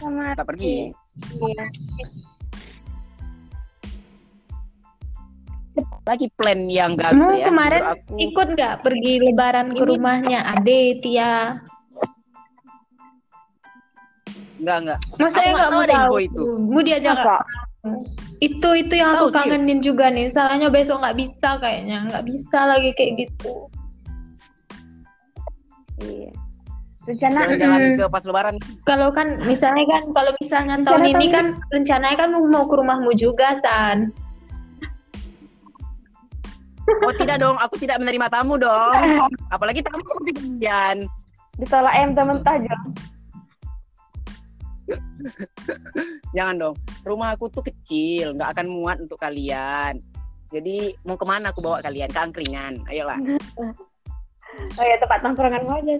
sama 0.01 0.33
tetap 0.33 0.47
pergi. 0.49 0.89
iya 1.37 1.63
Lagi 6.07 6.27
plan 6.33 6.59
yang 6.67 6.95
gagal 6.97 7.15
Kamu 7.15 7.29
ya. 7.37 7.45
kemarin 7.51 7.83
aku. 7.95 8.13
ikut 8.17 8.47
nggak 8.55 8.73
pergi 8.81 9.13
lebaran 9.29 9.67
ke 9.73 9.83
rumahnya 9.83 10.39
Ade, 10.55 10.97
Tia? 11.03 11.59
Enggak 14.59 14.77
enggak. 14.83 14.99
Masa 15.19 15.37
Aku 15.39 15.45
ya 15.45 15.51
nggak 15.51 15.55
nggak 15.55 15.69
tahu 15.71 15.79
mau 15.79 15.87
tahu? 15.87 16.15
itu. 16.19 16.43
Mau 16.59 16.81
diajak 16.83 17.15
Masa? 17.19 17.37
itu 18.43 18.69
itu 18.75 18.93
yang 18.99 19.15
aku 19.15 19.31
kangenin 19.31 19.79
juga 19.79 20.11
nih. 20.11 20.27
Salahnya 20.27 20.67
besok 20.67 20.99
nggak 20.99 21.15
bisa 21.15 21.59
kayaknya, 21.63 22.07
nggak 22.11 22.23
bisa 22.27 22.59
lagi 22.67 22.89
kayak 22.95 23.27
gitu. 23.27 23.53
iya 25.99 26.31
rencana 27.09 27.39
ke 27.97 28.05
pas 28.05 28.23
lebaran. 28.23 28.55
Kalau 28.85 29.09
kan 29.09 29.41
misalnya 29.49 29.85
kan 29.89 30.03
kalau 30.13 30.31
misalnya 30.37 30.75
tahun 30.85 31.01
Rencana 31.01 31.09
ini 31.17 31.25
kan 31.33 31.45
rencananya 31.73 32.17
kan 32.17 32.29
mau 32.29 32.45
mau 32.45 32.65
ke 32.69 32.75
rumahmu 32.77 33.11
juga 33.17 33.57
San. 33.65 34.13
Oh 37.05 37.13
tidak 37.15 37.37
dong, 37.41 37.57
aku 37.59 37.75
tidak 37.77 38.01
menerima 38.01 38.27
tamu 38.31 38.57
dong. 38.57 38.93
Apalagi 39.55 39.85
tamu 39.85 40.01
seperti 40.05 40.31
kalian. 40.37 40.97
ditolak 41.59 41.91
ayam 41.91 42.15
mentah 42.15 42.55
aja 42.55 42.71
Jangan 46.31 46.55
dong. 46.55 46.75
Rumah 47.03 47.35
aku 47.35 47.51
tuh 47.51 47.63
kecil, 47.67 48.33
nggak 48.39 48.55
akan 48.55 48.67
muat 48.71 48.97
untuk 49.03 49.19
kalian. 49.19 49.99
Jadi 50.49 50.97
mau 51.05 51.19
ke 51.19 51.25
mana 51.27 51.53
aku 51.53 51.61
bawa 51.61 51.83
kalian? 51.83 52.09
Ke 52.09 52.19
angkringan. 52.25 52.81
Ayolah. 52.89 53.19
oh 54.79 54.85
ya 54.85 54.95
tempat 54.97 55.19
tongkrongan 55.21 55.61
aja. 55.67 55.95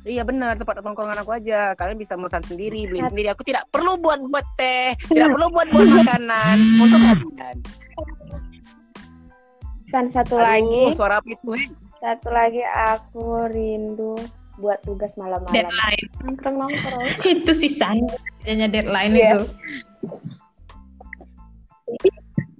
Iya 0.00 0.24
benar, 0.24 0.56
tempat 0.56 0.80
tongkrongan 0.80 1.20
aku 1.20 1.32
aja. 1.36 1.72
Kalian 1.76 1.96
bisa 2.00 2.16
pesan 2.16 2.44
sendiri, 2.44 2.88
beli 2.88 3.04
sendiri. 3.04 3.28
Aku 3.32 3.44
tidak 3.44 3.68
perlu 3.72 4.00
buat 4.00 4.20
buat 4.20 4.44
teh, 4.56 4.96
tidak 5.08 5.32
perlu 5.32 5.48
buat 5.52 5.68
buat 5.72 5.88
makanan 6.04 6.56
untuk 6.80 7.00
kalian. 7.00 7.56
Dan 9.90 10.06
satu 10.06 10.34
Aduh, 10.34 10.44
lagi 10.44 10.80
suara 10.94 11.18
apa 11.18 11.28
itu? 11.28 11.50
Heng? 11.50 11.72
satu 11.96 12.28
lagi 12.28 12.62
aku 12.64 13.24
rindu 13.46 14.16
buat 14.56 14.80
tugas 14.80 15.12
malam-malam 15.14 15.52
Deadline. 15.52 16.04
nongkrong 16.22 16.56
nongkrong 16.58 17.04
itu 17.34 17.52
sih 17.52 17.68
San. 17.68 18.00
Jadinya 18.40 18.68
deadline 18.68 19.12
Iya. 19.12 19.24
itu. 19.34 19.40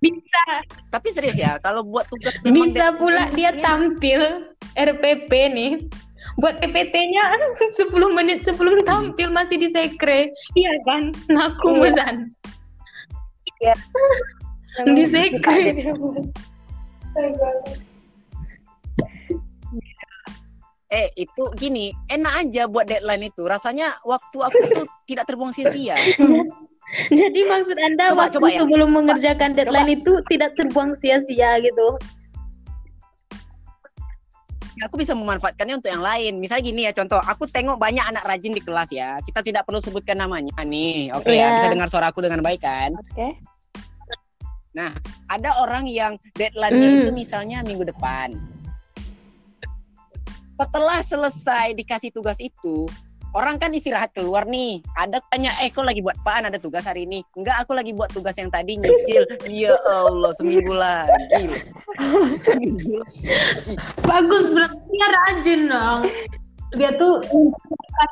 Bisa 0.01 0.45
Tapi 0.89 1.09
serius 1.11 1.37
ya, 1.37 1.57
kalau 1.59 1.81
buat 1.83 2.09
tugas 2.09 2.33
bisa 2.41 2.53
deadline- 2.89 2.97
pula 2.97 3.25
dia 3.31 3.53
tampil 3.55 4.49
RPP 4.75 5.31
nih. 5.51 5.73
Buat 6.37 6.61
PPT-nya 6.61 7.25
10 7.57 7.89
menit 8.13 8.45
sebelum 8.45 8.81
tampil 8.83 9.29
masih 9.31 9.57
di 9.57 9.69
sekre. 9.69 10.29
Iya 10.53 10.73
kan? 10.85 11.03
Ngaku 11.29 11.69
Iya. 11.79 11.91
San. 11.95 12.17
Memang 14.79 14.95
Di 14.97 15.05
sekre. 15.07 15.61
Eh 20.91 21.07
itu 21.15 21.45
gini, 21.55 21.95
enak 22.11 22.33
aja 22.47 22.67
buat 22.67 22.91
deadline 22.91 23.31
itu. 23.31 23.47
Rasanya 23.47 23.95
waktu 24.03 24.39
aku 24.43 24.59
tuh 24.83 24.87
tidak 25.07 25.31
terbuang 25.31 25.55
sia-sia. 25.55 25.95
Jadi 27.21 27.41
maksud 27.47 27.79
Anda 27.79 28.11
Coba, 28.11 28.27
waktu 28.27 28.35
coba 28.43 28.49
ya. 28.51 28.59
sebelum 28.67 28.91
mengerjakan 28.91 29.55
deadline 29.55 30.03
itu 30.03 30.19
tidak 30.27 30.59
terbuang 30.59 30.99
sia-sia 30.99 31.63
gitu. 31.63 31.95
aku 34.81 34.97
bisa 34.97 35.13
memanfaatkannya 35.13 35.77
untuk 35.77 35.93
yang 35.93 36.01
lain. 36.01 36.41
Misalnya 36.41 36.65
gini 36.65 36.81
ya 36.89 36.93
contoh, 36.97 37.21
aku 37.21 37.45
tengok 37.45 37.77
banyak 37.77 38.01
anak 38.01 38.25
rajin 38.25 38.57
di 38.57 38.65
kelas 38.65 38.89
ya. 38.89 39.21
Kita 39.21 39.45
tidak 39.45 39.69
perlu 39.69 39.77
sebutkan 39.77 40.17
namanya 40.17 40.57
nih. 40.65 41.13
Oke 41.13 41.37
ya, 41.37 41.53
Iya. 41.53 41.57
bisa 41.61 41.69
dengar 41.69 41.89
suara 41.93 42.09
aku 42.09 42.25
dengan 42.25 42.41
baik 42.41 42.65
kan? 42.65 42.97
Oke. 42.97 43.37
Ada 45.27 45.51
orang 45.59 45.87
yang 45.87 46.15
deadline-nya 46.35 46.89
Hmm. 46.89 46.99
itu 47.03 47.11
misalnya 47.11 47.59
minggu 47.63 47.83
depan. 47.85 48.35
Setelah 50.55 51.01
selesai 51.01 51.73
dikasih 51.73 52.13
tugas 52.13 52.37
itu, 52.37 52.85
orang 53.33 53.57
kan 53.57 53.73
istirahat 53.73 54.13
keluar 54.13 54.45
nih. 54.45 54.85
Ada 54.93 55.25
tanya, 55.33 55.49
eh 55.65 55.73
kok 55.73 55.89
lagi 55.89 56.05
buat 56.05 56.21
apaan? 56.21 56.53
Ada 56.53 56.61
tugas 56.61 56.85
hari 56.85 57.09
ini? 57.09 57.25
Enggak, 57.33 57.65
aku 57.65 57.73
lagi 57.73 57.97
buat 57.97 58.13
tugas 58.13 58.37
yang 58.37 58.53
tadi 58.53 58.77
nyicil. 58.77 59.25
Ya 59.49 59.73
Allah, 59.89 60.31
seminggu 60.37 60.75
lagi. 60.77 61.49
loh. 61.49 61.63
Seminggu 62.45 63.01
lagi. 63.01 63.75
Bagus 64.05 64.45
berarti 64.53 64.79
dia 64.93 65.09
rajin 65.09 65.61
dong. 65.67 66.01
Dia 66.77 66.91
tuh 66.95 67.25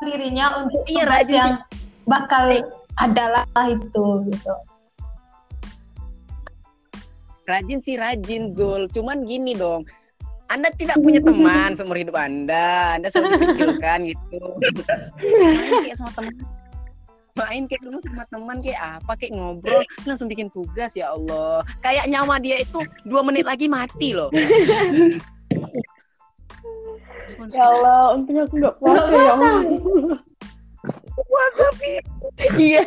dirinya 0.02 0.64
untuk 0.64 0.82
Iya, 0.88 1.04
tugas 1.04 1.12
rajin 1.14 1.36
yang 1.36 1.52
bakal 2.08 2.42
Eh. 2.48 2.64
adalah 2.96 3.44
itu 3.68 4.06
gitu. 4.32 4.54
Rajin 7.48 7.80
sih 7.80 7.96
rajin 7.96 8.52
Zul, 8.52 8.92
cuman 8.92 9.24
gini 9.24 9.56
dong. 9.56 9.88
Anda 10.52 10.68
tidak 10.76 11.00
punya 11.00 11.20
teman 11.24 11.72
seumur 11.76 11.96
hidup 11.96 12.16
Anda, 12.16 13.00
Anda 13.00 13.08
selalu 13.08 13.40
dikecilkan 13.40 13.98
gitu. 14.04 14.40
Main 15.24 15.84
kayak 15.84 15.96
sama 15.96 16.12
teman, 16.12 16.32
main 17.36 17.62
kayak 17.68 17.82
dulu 17.84 18.00
sama 18.04 18.24
teman 18.28 18.56
kayak 18.60 18.80
apa 19.00 19.12
kayak 19.16 19.32
ngobrol 19.36 19.80
langsung 20.04 20.28
bikin 20.28 20.52
tugas 20.52 20.92
ya 20.92 21.16
Allah. 21.16 21.64
Kayak 21.80 22.08
nyawa 22.12 22.36
dia 22.36 22.60
itu 22.60 22.84
dua 23.08 23.24
menit 23.24 23.48
lagi 23.48 23.64
mati 23.64 24.12
loh. 24.12 24.28
Ya 27.48 27.64
Allah, 27.64 28.12
untungnya 28.12 28.44
aku 28.44 28.60
nggak 28.60 28.76
puasa 28.76 29.12
ya 29.12 29.32
Allah. 29.36 29.60
Puasa. 31.16 31.64
Iya. 32.56 32.84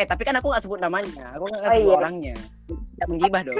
Eh 0.00 0.08
tapi 0.08 0.24
kan 0.24 0.32
aku 0.32 0.48
nggak 0.48 0.64
sebut 0.64 0.80
namanya, 0.80 1.36
aku 1.36 1.44
nggak 1.44 1.60
Oh, 1.60 1.72
sebut 1.76 1.92
iya. 1.92 2.00
orangnya. 2.00 2.34
Tidak 2.72 3.06
menggibah 3.12 3.40
dong. 3.44 3.56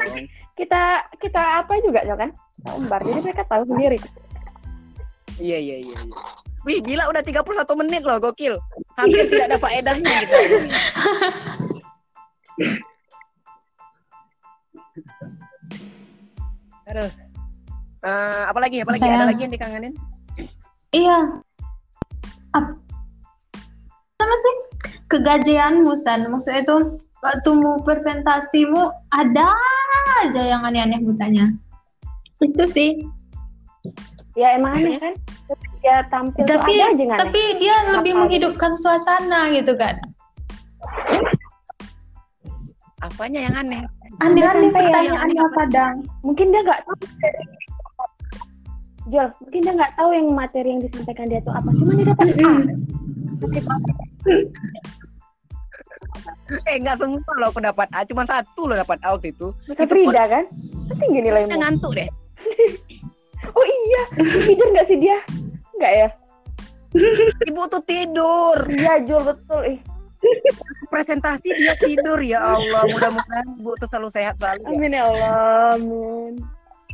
Kita 0.56 0.82
kita 1.20 1.42
apa 1.60 1.72
juga 1.84 2.00
ya 2.00 2.16
kan? 2.16 2.32
Kita 2.32 2.70
umbar. 2.80 3.00
Jadi 3.04 3.20
mereka 3.20 3.44
tahu 3.44 3.68
sendiri. 3.68 4.00
Iya 5.36 5.58
iya 5.60 5.76
iya. 5.84 5.98
iya. 6.00 6.16
Wih 6.64 6.80
gila 6.80 7.12
udah 7.12 7.20
31 7.20 7.44
menit 7.84 8.02
loh 8.08 8.16
gokil. 8.16 8.56
Hampir 8.96 9.28
tidak 9.28 9.52
ada 9.52 9.58
faedahnya 9.60 10.16
gitu. 10.24 10.36
Aduh. 16.88 17.10
Eh, 18.00 18.42
apa 18.48 18.58
lagi? 18.64 18.80
Apa 18.80 18.96
lagi? 18.96 19.04
Apa 19.04 19.12
Ada 19.12 19.28
lagi 19.28 19.40
yang 19.44 19.52
dikangenin? 19.52 19.92
Iya. 20.96 21.18
Apa 22.56 22.72
sama 24.20 24.36
sih 24.36 24.69
kegajianmu 25.10 25.92
San? 26.00 26.24
Maksudnya 26.30 26.62
itu 26.62 26.76
waktu 27.20 27.50
mu 27.52 27.82
presentasimu 27.82 28.88
ada 29.12 29.52
aja 30.24 30.42
yang 30.56 30.62
aneh-aneh 30.64 31.02
butanya. 31.02 31.50
Itu 32.40 32.64
sih. 32.64 33.02
Ya 34.38 34.56
emang 34.56 34.78
aneh 34.78 34.96
kan? 34.96 35.14
Dia 35.82 36.06
tampil 36.12 36.46
Tapi 36.46 36.72
ada 36.80 36.94
aja 36.94 37.02
nggak 37.02 37.18
aneh. 37.18 37.24
tapi 37.26 37.40
dia 37.58 37.76
lebih 37.98 38.12
Apa? 38.14 38.20
menghidupkan 38.24 38.72
suasana 38.78 39.50
gitu 39.52 39.74
kan. 39.74 39.98
Apanya 43.00 43.48
yang 43.48 43.54
aneh? 43.56 43.82
Aneh-aneh 44.20 44.68
santai 44.68 44.84
ya, 44.84 44.92
pertanyaannya 44.92 45.44
kadang. 45.56 45.94
Mungkin 46.20 46.52
dia 46.52 46.60
nggak 46.64 46.80
tahu. 46.84 46.96
Jol, 49.10 49.26
mungkin 49.42 49.60
dia 49.64 49.72
nggak 49.74 49.92
tahu 49.96 50.10
yang 50.12 50.26
materi 50.30 50.68
yang 50.70 50.80
disampaikan 50.84 51.26
dia 51.26 51.40
tuh 51.42 51.50
apa. 51.56 51.68
Cuma 51.74 51.92
dia 51.96 52.06
dapat 52.12 52.26
A. 52.44 52.52
Eh 56.66 56.82
nggak 56.82 56.98
semua 56.98 57.22
loh 57.38 57.54
aku 57.54 57.62
dapat 57.62 57.86
A, 57.94 58.02
cuma 58.02 58.26
satu 58.26 58.66
loh 58.66 58.74
dapat 58.74 58.98
A 59.06 59.14
waktu 59.14 59.30
itu. 59.30 59.54
Masa 59.70 59.86
Frida 59.86 60.26
kan? 60.26 60.44
Tinggi 60.98 61.22
nilaimu. 61.22 61.54
Ngantuk 61.54 61.94
deh. 61.94 62.10
Oh 63.56 63.64
iya, 63.64 64.02
tidur 64.44 64.68
nggak 64.68 64.84
sih 64.84 65.00
dia? 65.00 65.16
Nggak 65.80 65.92
ya? 65.96 66.08
Ibu 67.48 67.62
tuh 67.72 67.80
tidur. 67.88 68.56
Iya 68.68 69.00
Jul 69.08 69.24
betul. 69.24 69.60
Ih, 69.64 69.80
Presentasi 70.92 71.48
dia 71.56 71.72
tidur 71.80 72.20
ya 72.20 72.58
Allah. 72.58 72.84
Mudah-mudahan 72.92 73.46
ibu 73.56 73.72
tuh 73.80 73.88
selalu 73.88 74.12
sehat 74.12 74.36
selalu. 74.36 74.60
Ya. 74.60 74.68
amin 74.76 74.92
ya 74.92 75.02
Allah, 75.08 75.72
amin. 75.80 76.32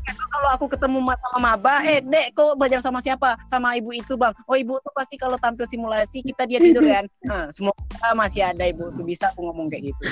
Kalau 0.07 0.49
aku 0.55 0.67
ketemu 0.71 0.99
ma- 1.03 1.19
sama 1.19 1.39
maba, 1.43 1.83
eh 1.83 1.99
dek 1.99 2.37
kok 2.37 2.55
belajar 2.55 2.79
sama 2.79 3.03
siapa? 3.03 3.35
Sama 3.51 3.75
ibu 3.75 3.91
itu 3.91 4.15
bang. 4.15 4.31
Oh 4.47 4.55
ibu 4.55 4.79
tuh 4.79 4.93
pasti 4.95 5.19
kalau 5.19 5.35
tampil 5.41 5.67
simulasi 5.67 6.23
kita 6.23 6.47
dia 6.47 6.63
tidur 6.63 6.87
kan. 6.87 7.05
Nah, 7.27 7.51
semoga 7.51 8.15
masih 8.15 8.47
ada 8.47 8.63
ibu 8.71 8.87
tuh 8.95 9.03
bisa 9.03 9.35
aku 9.35 9.43
ngomong 9.51 9.67
kayak 9.67 9.91
gitu. 9.91 10.03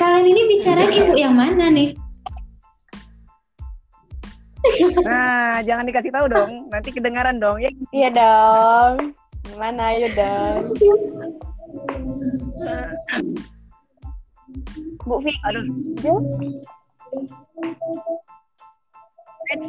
Kalian 0.00 0.24
ini 0.32 0.40
bicarain 0.56 0.88
ibu 0.88 1.12
yang 1.20 1.36
mana 1.36 1.68
nih? 1.68 1.92
Nah, 5.04 5.62
jangan 5.62 5.84
dikasih 5.86 6.10
tahu 6.10 6.26
dong. 6.26 6.66
Nanti 6.72 6.90
kedengaran 6.90 7.36
dong. 7.38 7.60
Ya, 7.60 7.70
Iya 7.92 8.08
dong. 8.10 9.12
Gimana 9.46 9.94
ayo 9.94 10.08
dong. 10.16 10.60
Bu 15.06 15.22
Vicky, 15.22 15.38
aduh. 15.46 15.64
Jul? 16.02 16.18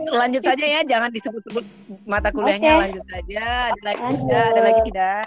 Lanjut 0.09 0.41
saja 0.41 0.65
ya, 0.65 0.81
jangan 0.85 1.09
disebut-sebut 1.13 1.65
mata 2.09 2.33
kuliahnya. 2.33 2.77
Oke. 2.77 2.83
Lanjut 2.89 3.05
saja. 3.05 3.45
Ada 3.71 3.81
lagi 3.85 4.01
Lanjut. 4.01 4.21
tidak? 4.25 4.45
Ada 4.47 4.61
lagi 4.61 4.81
tidak? 4.89 5.25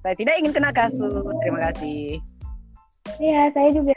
Saya 0.00 0.14
tidak 0.16 0.34
ingin 0.40 0.52
kena 0.54 0.70
kasus. 0.70 1.12
Terima 1.42 1.60
kasih. 1.70 2.22
Iya, 3.18 3.50
saya 3.52 3.68
juga. 3.74 3.94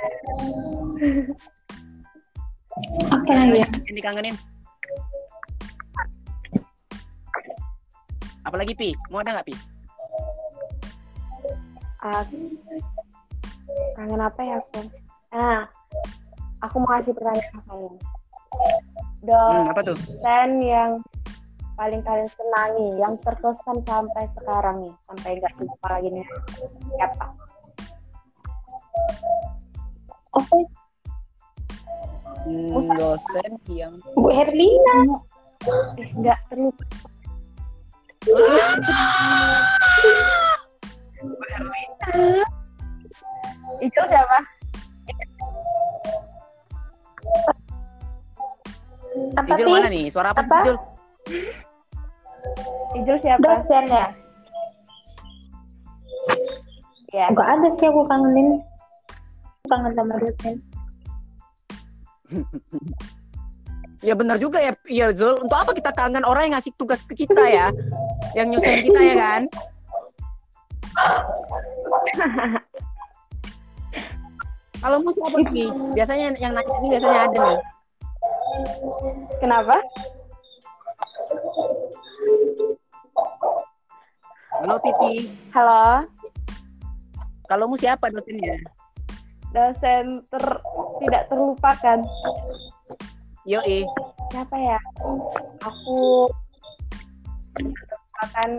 Apa 3.13 3.31
lagi 3.31 3.61
ya? 3.61 3.67
Yang 3.69 3.95
dikangenin. 4.01 4.35
Apalagi 8.43 8.73
Pi? 8.75 8.89
Mau 9.07 9.23
ada 9.23 9.39
nggak 9.39 9.47
Pi? 9.47 9.55
Ah, 12.03 12.27
kangen 13.95 14.19
apa 14.19 14.41
ya 14.43 14.59
aku? 14.59 14.91
Nah, 15.31 15.63
aku 16.59 16.75
mau 16.83 16.99
kasih 16.99 17.15
pertanyaan 17.15 17.47
ke 17.47 17.59
kalian. 17.63 17.95
Hmm, 19.23 19.71
apa 19.71 19.81
tuh? 19.81 19.95
Dosen 19.95 20.49
yang 20.61 20.91
paling 21.73 22.01
kalian 22.05 22.29
senangi, 22.29 22.89
yang 23.01 23.15
terkesan 23.23 23.81
sampai 23.87 24.29
sekarang 24.37 24.83
nih, 24.83 24.93
sampai 25.09 25.29
nggak 25.41 25.53
lupa 25.63 25.87
lagi 25.97 26.09
nih, 26.11 26.27
siapa? 26.99 27.25
Oke, 30.33 30.59
Hmm, 32.43 32.75
Usah. 32.75 32.95
dosen 32.99 33.51
yang 33.71 33.95
Bu 34.19 34.27
Herlina. 34.27 35.15
Eh, 35.95 36.07
nggak 36.19 36.39
terlupa. 36.51 36.83
Itu 43.79 44.01
siapa? 44.11 44.37
Apa 49.37 49.53
Ijul 49.57 49.67
sih? 49.67 49.73
mana 49.73 49.87
nih? 49.89 50.05
Suara 50.09 50.29
apa, 50.33 50.41
sih 50.41 50.49
Apa? 50.49 50.59
Ijul? 50.61 50.77
Ijul 53.01 53.17
siapa? 53.21 53.41
Dosen 53.41 53.85
ya? 53.89 54.05
Ya. 57.13 57.25
Enggak 57.29 57.47
ada 57.57 57.67
sih 57.77 57.85
aku 57.89 58.01
kangenin. 58.09 58.61
Kangen 59.69 59.93
sama 59.95 60.15
dosen. 60.17 60.53
Ya 64.03 64.19
benar 64.19 64.35
juga 64.35 64.59
ya, 64.59 64.75
ya 64.91 65.15
Zul. 65.15 65.39
Untuk 65.39 65.55
apa 65.55 65.71
kita 65.71 65.95
kangen 65.95 66.27
orang 66.27 66.51
yang 66.51 66.59
ngasih 66.59 66.75
tugas 66.75 67.07
ke 67.07 67.23
kita 67.23 67.39
ya? 67.47 67.71
Yang 68.35 68.59
nyusahin 68.59 68.83
kita 68.83 68.99
ya 68.99 69.15
kan? 69.15 69.47
Kalau 74.83 74.99
mau 74.99 75.15
siapa 75.15 75.39
nih? 75.47 75.71
Biasanya 75.95 76.35
yang 76.35 76.51
nanya 76.51 76.75
ini 76.83 76.87
biasanya 76.91 77.31
ada 77.31 77.55
nih. 77.55 77.63
Kenapa? 79.41 79.77
Halo 84.63 84.75
Titi. 84.79 85.27
Halo, 85.51 86.07
Kalau 87.51 87.65
mu 87.67 87.75
siapa 87.75 88.07
dosennya? 88.07 88.55
dosen 89.53 90.25
ter 90.33 90.45
tidak 91.05 91.29
terlupakan. 91.29 91.99
Yo 93.45 93.61
eh. 93.67 93.85
Siapa 94.33 94.55
ya? 94.57 94.79
Aku 95.61 96.25
terlupakan 97.53 98.49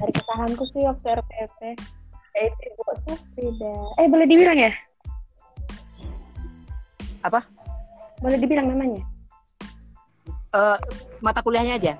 dari 0.00 0.12
kesalahanku 0.16 0.64
sih 0.72 0.82
waktu 0.88 1.06
RPP. 1.20 1.60
Yaitu 2.38 2.60
Ibu 2.70 2.82
Safrida. 3.04 3.74
Eh, 4.00 4.06
boleh 4.08 4.26
dibilang 4.30 4.56
ya? 4.56 4.72
Apa? 7.26 7.44
Boleh 8.18 8.38
dibilang 8.38 8.66
namanya? 8.70 9.02
Eh, 10.56 10.78
mata 11.22 11.44
kuliahnya 11.44 11.76
aja? 11.78 11.94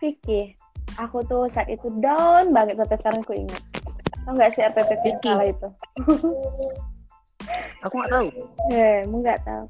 Vicky, 0.00 0.56
aku 0.96 1.20
tuh 1.24 1.46
saat 1.52 1.68
itu 1.68 1.88
down 2.00 2.50
banget 2.50 2.80
sampai 2.80 2.96
sekarang 3.00 3.20
aku 3.22 3.34
ingat. 3.36 3.62
Tau 4.24 4.32
nggak 4.32 4.50
sih 4.56 4.64
RPP 4.64 4.90
Vicky. 5.04 5.28
kala 5.28 5.44
itu? 5.52 5.68
Aku 7.84 8.00
nggak 8.00 8.12
tahu. 8.16 8.28
Eh, 8.72 9.04
mau 9.12 9.20
nggak 9.20 9.44
tahu. 9.44 9.68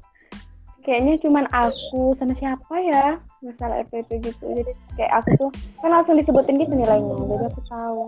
Kayaknya 0.87 1.19
cuman 1.19 1.45
aku 1.51 2.15
sama 2.15 2.31
siapa 2.37 2.75
ya 2.79 3.19
masalah 3.43 3.83
RPP 3.83 4.23
gitu. 4.23 4.43
Jadi 4.47 4.71
kayak 4.95 5.11
aku 5.19 5.29
tuh 5.35 5.49
kan 5.83 5.91
langsung 5.91 6.15
disebutin 6.15 6.55
gitu 6.55 6.71
nilainya. 6.71 7.11
Jadi 7.11 7.45
aku 7.51 7.61
tahu. 7.67 8.01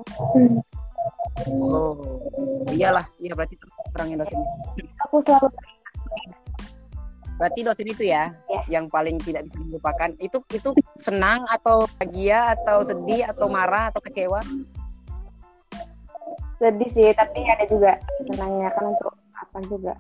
Oh, 1.68 1.94
iyalah, 2.72 3.04
iya 3.20 3.36
berarti 3.36 3.60
orangnya 3.92 4.24
dosen. 4.24 4.40
Aku 5.04 5.20
selalu 5.20 5.52
Berarti 7.38 7.60
dosen 7.62 7.88
itu 7.88 8.04
ya, 8.10 8.34
Ya. 8.50 8.62
yang 8.68 8.90
paling 8.90 9.22
tidak 9.22 9.46
bisa 9.46 9.58
dilupakan. 9.62 10.10
Itu 10.18 10.42
itu 10.50 10.74
senang 10.98 11.46
atau 11.48 11.86
bahagia 11.98 12.58
atau 12.58 12.82
sedih 12.82 13.30
atau 13.30 13.46
marah 13.48 13.94
atau 13.94 14.02
kecewa? 14.02 14.42
sedih 16.58 16.90
sih, 16.90 17.14
tapi 17.14 17.46
ada 17.46 17.70
juga 17.70 18.02
senangnya 18.26 18.74
kan 18.74 18.90
untuk 18.90 19.14
apa 19.38 19.58
juga. 19.70 19.94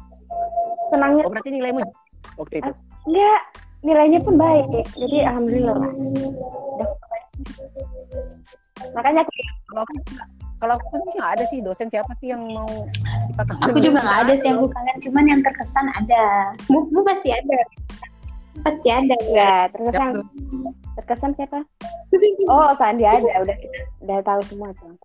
Senangnya 0.89 1.21
Oh, 1.21 1.29
berarti 1.29 1.53
nilaimu 1.53 1.85
waktu 2.33 2.65
itu. 2.65 2.71
enggak 3.05 3.39
nilainya 3.85 4.19
pun 4.25 4.35
baik. 4.41 4.65
Jadi 4.97 5.17
alhamdulillah 5.21 5.77
lah. 5.77 5.93
Makanya 8.97 9.21
aku 9.21 9.31
Kalau 9.67 9.81
aku 9.85 9.93
kalau 10.57 10.73
aku 10.73 10.97
sih 10.97 11.13
nggak 11.21 11.31
ada 11.37 11.43
sih 11.45 11.59
dosen 11.61 11.87
siapa 11.89 12.09
sih 12.17 12.33
yang 12.33 12.41
mau 12.49 12.65
kita 13.29 13.43
Aku 13.69 13.77
juga 13.77 14.01
nggak 14.01 14.19
ada 14.25 14.33
sih 14.33 14.47
yang 14.49 14.57
aku 14.57 14.69
kangen, 14.73 14.97
cuman 15.05 15.23
yang 15.29 15.41
terkesan 15.45 15.85
ada. 15.93 16.23
Mu, 16.73 16.89
mu 16.89 17.05
pasti 17.05 17.29
ada. 17.29 17.59
Pasti 18.65 18.89
ada. 18.89 19.15
ya 19.29 19.69
Siapa 19.69 19.71
terkesan 19.77 20.09
tuh? 20.17 20.25
terkesan 20.97 21.31
siapa? 21.37 21.59
Oh, 22.47 22.71
Sandi 22.79 23.03
ada, 23.03 23.43
udah 23.43 23.57
udah 24.01 24.17
tahu 24.23 24.41
semua 24.47 24.71
tuh. 24.79 24.95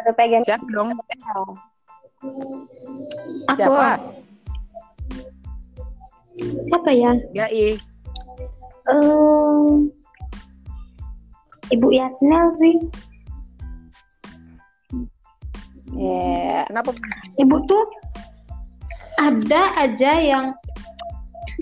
Udah 0.00 0.14
pegang. 0.16 0.42
Siapa 0.42 0.64
dong? 0.72 0.96
Aku. 3.52 3.60
Siapa? 3.60 3.90
Siapa 6.66 6.90
ya? 6.90 7.12
Ya, 7.36 7.46
ih. 7.52 7.76
Eh, 8.90 9.72
Ibu 11.76 11.88
Yasnel 11.94 12.56
sih. 12.58 12.80
Ya, 15.94 16.66
Kenapa? 16.66 16.90
Ibu 17.38 17.56
tuh 17.70 17.84
ada 19.14 19.62
aja 19.78 20.12
yang 20.18 20.46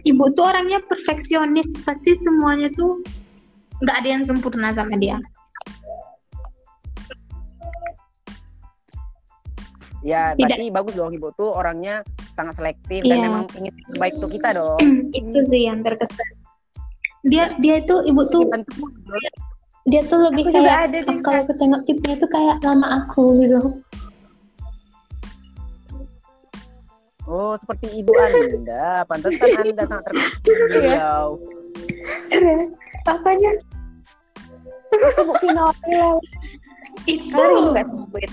ibu 0.08 0.24
tuh 0.32 0.44
orangnya 0.48 0.80
perfeksionis. 0.88 1.68
Pasti 1.84 2.16
semuanya 2.16 2.72
tuh 2.72 3.04
nggak 3.84 3.96
ada 4.02 4.08
yang 4.08 4.22
sempurna 4.24 4.72
sama 4.72 4.96
dia. 4.96 5.20
Ya, 10.02 10.34
Tidak. 10.34 10.42
berarti 10.42 10.64
bagus 10.74 10.94
dong 10.98 11.14
ibu 11.14 11.30
tuh 11.38 11.54
orangnya 11.54 12.02
sangat 12.34 12.58
selektif 12.58 13.06
Iya. 13.06 13.10
dan 13.14 13.18
memang 13.22 13.42
ingin 13.54 13.70
yang 13.70 13.86
terbaik 13.94 14.14
untuk 14.18 14.32
kita 14.34 14.48
dong. 14.56 14.78
Itu 15.14 15.38
sih 15.46 15.62
yang 15.70 15.78
terkesan. 15.86 16.28
Dia 17.22 17.54
dia 17.62 17.78
itu 17.78 17.94
ibu 18.10 18.22
tuh 18.26 18.50
Tentu. 18.50 18.82
dia 19.86 20.02
tuh 20.06 20.18
lebih 20.30 20.50
Aku 20.50 20.54
kayak 20.58 20.78
ada 20.90 20.98
kalau 21.22 21.42
ketengok 21.46 21.82
tipnya 21.86 22.14
itu 22.18 22.26
kayak 22.26 22.56
lama 22.66 22.86
aku 23.06 23.38
gitu. 23.38 23.60
Oh, 27.22 27.54
seperti 27.54 28.02
ibu 28.02 28.10
Anda. 28.18 29.06
Pantesan 29.06 29.54
Anda 29.62 29.84
sangat 29.86 30.04
terkenal. 30.10 30.28
beliau. 30.42 31.26
Apanya? 33.06 33.52
Bu 35.22 35.32
Pinocchio. 35.40 36.08
Itu 37.08 37.46
sebut. 37.72 38.30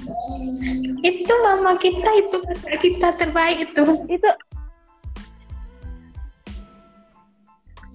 itu 1.02 1.34
mama 1.42 1.80
kita 1.80 2.10
itu 2.20 2.38
kakak 2.44 2.78
kita 2.84 3.08
terbaik 3.16 3.66
itu 3.66 3.82
Itu 4.12 4.30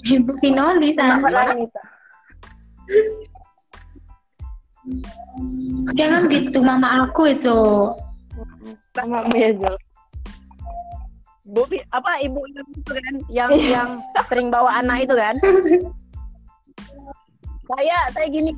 ibu 0.08 0.32
Pinoli 0.40 0.90
sama 0.96 1.28
lain 1.28 1.68
itu? 1.68 1.80
jangan 5.96 6.28
gitu 6.28 6.58
mama 6.60 7.08
aku 7.08 7.32
itu 7.32 7.58
Sama 8.96 9.24
Bu 9.28 9.36
Yazul. 9.36 9.76
Bu, 11.54 11.62
apa 11.94 12.18
ibu 12.18 12.42
yang 12.50 12.66
itu 12.74 12.90
kan 12.90 13.14
yang 13.30 13.50
yang 13.54 13.88
sering 14.26 14.50
bawa 14.50 14.82
anak 14.82 15.06
itu 15.06 15.14
kan? 15.14 15.38
Saya 17.64 17.96
saya 18.12 18.26
gini 18.28 18.50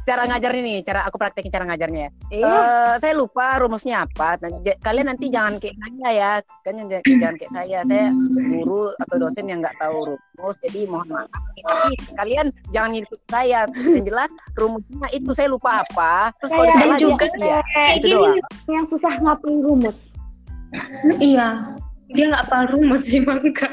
cara 0.00 0.26
ngajar 0.26 0.50
ini, 0.58 0.80
cara 0.82 1.06
aku 1.06 1.20
praktekin 1.20 1.52
cara 1.52 1.68
ngajarnya 1.70 2.08
ya. 2.08 2.10
Iya. 2.34 2.48
Eh, 2.50 2.94
saya 2.98 3.12
lupa 3.14 3.60
rumusnya 3.62 4.08
apa. 4.08 4.40
Nanti- 4.42 4.72
j- 4.72 4.80
kalian 4.82 5.06
nanti 5.12 5.30
jangan 5.30 5.60
kayak 5.60 5.76
saya 5.78 6.10
ya, 6.10 6.32
kan 6.66 6.72
jangan, 6.74 7.04
jangan 7.04 7.36
kayak 7.38 7.52
saya. 7.54 7.78
Saya 7.86 8.06
guru 8.34 8.90
atau 8.96 9.16
dosen 9.20 9.46
yang 9.46 9.60
nggak 9.62 9.76
tahu 9.78 10.16
rumus, 10.16 10.56
jadi 10.66 10.88
mohon 10.90 11.06
maaf. 11.14 11.28
Tapi 11.62 11.92
kalian 12.16 12.46
jangan 12.74 12.90
ngikut 12.96 13.20
saya. 13.30 13.68
Yang 13.70 14.02
jelas 14.08 14.30
rumusnya 14.58 15.08
itu 15.14 15.30
saya 15.36 15.48
lupa 15.52 15.84
apa. 15.84 16.32
Terus 16.42 16.50
kalau 16.56 16.96
juga 16.98 17.26
iya. 17.38 17.60
Kayak 17.70 17.92
Itu 18.00 18.06
gini 18.08 18.16
doang. 18.18 18.36
yang 18.66 18.86
susah 18.88 19.12
ngapain 19.20 19.60
rumus. 19.62 20.16
iya 21.20 21.66
dia 22.14 22.24
nggak 22.30 22.46
paham 22.50 22.66
rumus 22.74 23.06
sih 23.06 23.20
mangga 23.22 23.68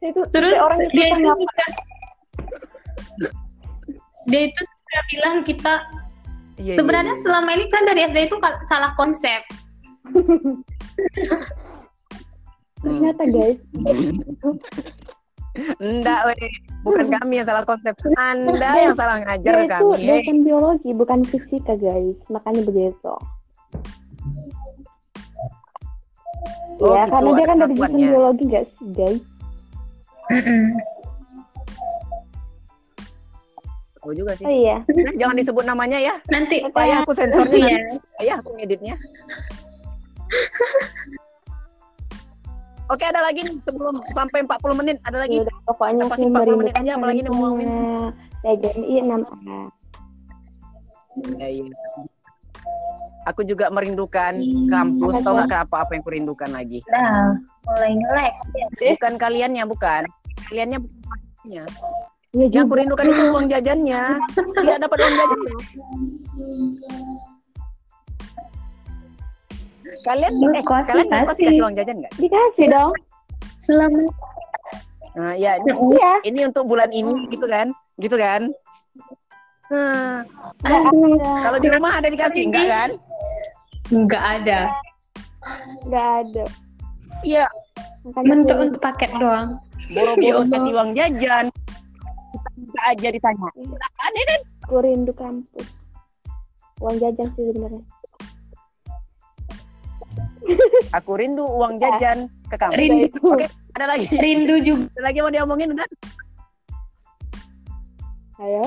Itu 0.00 0.20
terus 0.30 0.54
orang 0.58 0.78
yang 0.86 0.92
dia 0.92 1.06
itu 1.12 1.30
juga 1.36 1.66
dia 4.28 4.40
itu 4.48 4.60
sudah 4.62 5.02
bilang 5.12 5.36
kita 5.44 5.74
Iya, 6.54 6.70
iya, 6.70 6.76
sebenarnya 6.78 7.18
iya. 7.18 7.22
selama 7.26 7.50
ini 7.58 7.66
kan 7.66 7.82
dari 7.82 8.06
SD 8.06 8.30
itu 8.30 8.36
salah 8.70 8.94
konsep 8.94 9.42
Hmm. 12.84 13.00
Ternyata 13.00 13.24
guys, 13.32 13.58
Enggak, 15.80 16.20
weh. 16.28 16.50
bukan 16.84 17.06
kami 17.08 17.40
yang 17.40 17.48
salah 17.48 17.64
konsep. 17.64 17.96
Anda 18.20 18.70
yang 18.76 18.92
salah 18.92 19.24
ngajar 19.24 19.54
dia 19.56 19.64
itu 19.64 19.72
kami. 19.72 19.96
hei. 19.96 20.08
dosen 20.20 20.38
biologi 20.44 20.90
bukan 20.92 21.24
fisika 21.24 21.80
guys, 21.80 22.28
makanya 22.28 22.60
begitu. 22.68 23.14
Oh, 26.82 26.90
ya, 26.92 27.06
gitu, 27.06 27.12
karena 27.14 27.30
dia 27.38 27.46
kan 27.46 27.56
dari 27.62 27.74
jurusan 27.78 27.96
biologi 27.96 28.44
guys, 28.50 28.70
guys. 28.92 29.22
Oh 34.04 34.12
juga 34.12 34.36
sih. 34.36 34.44
Oh 34.44 34.52
iya, 34.52 34.84
Nah, 34.84 35.14
jangan 35.16 35.36
disebut 35.38 35.64
namanya 35.64 35.96
ya. 35.96 36.14
nanti 36.28 36.60
Supaya 36.60 37.00
aku 37.00 37.16
sensornya 37.16 37.56
iya. 37.56 37.80
Ya, 38.20 38.34
aku 38.42 38.52
ngeditnya. 38.58 39.00
Oke, 42.92 43.00
ada 43.08 43.24
lagi 43.24 43.48
nih 43.48 43.56
sebelum 43.64 43.96
sampai 44.12 44.44
40 44.44 44.76
menit. 44.76 45.00
Ada 45.08 45.24
lagi. 45.24 45.40
Yaudah, 45.40 45.56
pokoknya 45.64 45.94
Kita 45.96 46.04
aku 46.04 46.12
pasti 46.12 46.26
40 46.28 46.60
menit 46.60 46.74
aja, 46.76 46.90
apalagi 47.00 47.20
nih 47.24 47.30
mau 47.32 47.40
ngomongin. 47.48 47.70
TGMI 48.44 48.94
6A. 49.08 49.58
Ya, 51.40 51.48
iya. 51.48 51.72
Aku 53.24 53.40
juga 53.40 53.72
merindukan 53.72 54.36
kampus. 54.68 55.12
Apa 55.16 55.20
Tahu 55.20 55.24
tuh? 55.24 55.36
nggak 55.40 55.48
kenapa 55.48 55.76
apa 55.80 55.90
yang 55.96 56.02
kurindukan 56.04 56.50
lagi? 56.52 56.78
nah 56.86 57.32
mulai 57.64 57.92
ngelek 57.96 58.32
Bukan 58.94 59.12
kaliannya, 59.16 59.64
bukan. 59.64 60.02
Kaliannya 60.46 60.78
bukan 60.84 61.00
kampusnya. 61.08 61.64
Iya 62.34 62.46
Yang 62.50 62.66
kurindukan 62.66 63.06
itu 63.06 63.22
uang 63.30 63.46
jajannya. 63.46 64.02
Tidak 64.34 64.76
dapat 64.76 64.98
uang 64.98 65.14
jajan. 65.14 65.40
Kalian, 70.04 70.32
eh, 70.32 70.50
Ngekos 70.60 70.84
kalian 70.84 71.06
dikasih. 71.06 71.36
dikasih 71.38 71.62
uang 71.62 71.74
jajan 71.74 71.96
nggak? 72.02 72.12
Dikasih 72.18 72.66
dong. 72.68 72.92
selama 73.64 74.04
Nah, 75.14 75.32
ya, 75.38 75.56
ini, 75.56 75.70
Iya. 75.94 76.12
ini 76.26 76.40
untuk 76.44 76.66
bulan 76.66 76.90
ini 76.90 77.30
gitu 77.30 77.46
kan? 77.46 77.70
Gitu 77.96 78.16
kan? 78.18 78.50
Hmm, 79.64 80.26
aduh 80.60 81.16
kalau 81.40 81.56
di 81.56 81.68
rumah 81.72 81.96
ada 81.96 82.10
dikasih 82.10 82.50
enggak 82.50 82.66
kan? 82.68 82.90
Nggak 83.92 84.24
ada 84.40 84.72
Nggak 85.84 86.08
ada. 86.24 86.44
Iya, 87.20 87.44
Makanya 88.04 88.56
untuk 88.56 88.80
paket 88.80 89.12
doang 89.16 89.60
boro-boro 89.92 90.40
kasih 90.52 90.72
uang 90.72 90.90
jajan. 90.96 91.44
Kita 92.56 92.80
aja 92.88 93.08
ditanya. 93.12 93.48
Aneh 94.04 94.24
kan? 94.28 94.40
aku 94.64 94.76
rindu 94.80 95.12
kampus. 95.12 95.68
Uang 96.80 96.96
jajan 97.00 97.28
sih 97.36 97.44
sebenarnya. 97.52 97.84
Aku 100.92 101.12
rindu 101.16 101.44
uang 101.44 101.80
jajan 101.80 102.28
ke 102.48 102.56
kampus. 102.56 102.76
Rindu. 102.80 103.06
Oke, 103.24 103.46
ada 103.76 103.86
lagi. 103.96 104.06
rindu 104.20 104.60
juga 104.60 104.88
Ada 104.96 105.02
lagi 105.04 105.18
mau 105.20 105.32
diomongin 105.32 105.72
udah? 105.76 105.88
Ayo. 108.40 108.64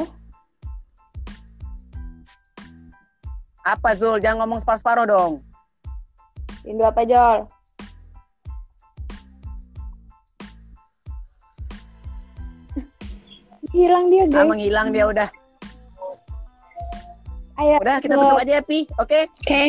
Apa 3.68 3.91
Zul? 3.99 4.24
Jangan 4.24 4.47
ngomong 4.47 4.63
separuh-separuh 4.63 5.05
dong. 5.11 5.34
Rindu 6.63 6.88
apa 6.88 7.03
Jol? 7.03 7.43
Hilang 13.76 14.07
dia, 14.07 14.24
Ah, 14.24 14.28
guys. 14.32 14.47
menghilang 14.47 14.88
dia 14.95 15.05
udah. 15.11 15.30
Ayo, 17.57 17.76
Udah 17.82 17.97
kita 17.99 18.15
tutup 18.15 18.39
aja 18.39 18.61
ya, 18.61 18.63
Pi. 18.63 18.86
Oke. 19.01 19.28
Oke. 19.43 19.63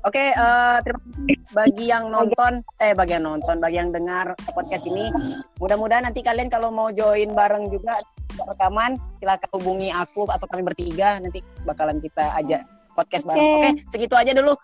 Oke, 0.00 0.32
eh, 0.32 0.76
terima 0.80 0.96
kasih 0.96 1.36
bagi 1.52 1.84
yang 1.92 2.08
nonton, 2.08 2.64
eh 2.80 2.96
bagi 2.96 3.20
yang 3.20 3.26
nonton, 3.28 3.60
bagi 3.60 3.76
yang 3.76 3.92
dengar 3.92 4.32
podcast 4.56 4.88
ini. 4.88 5.12
Mudah-mudahan 5.60 6.08
nanti 6.08 6.24
kalian 6.24 6.48
kalau 6.48 6.72
mau 6.72 6.88
join 6.88 7.36
bareng 7.36 7.68
juga 7.68 8.00
rekaman, 8.46 8.96
silakan 9.18 9.50
hubungi 9.58 9.88
aku 9.92 10.28
atau 10.28 10.46
kami 10.48 10.62
bertiga. 10.64 11.20
Nanti 11.20 11.44
bakalan 11.64 12.00
kita 12.00 12.32
ajak 12.40 12.64
podcast 12.94 13.24
bareng. 13.26 13.42
Oke. 13.42 13.56
Oke, 13.58 13.70
segitu 13.88 14.14
aja 14.16 14.32
dulu. 14.32 14.54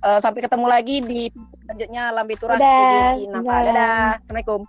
Eh, 0.00 0.20
sampai 0.24 0.40
ketemu 0.40 0.66
lagi 0.66 0.96
di 1.04 1.28
selanjutnya 1.60 2.08
Lambe 2.08 2.34
Turah. 2.40 2.56
Dadah. 2.56 3.12
Dadah. 3.20 3.60
Dadah. 3.68 4.08
Assalamualaikum. 4.24 4.60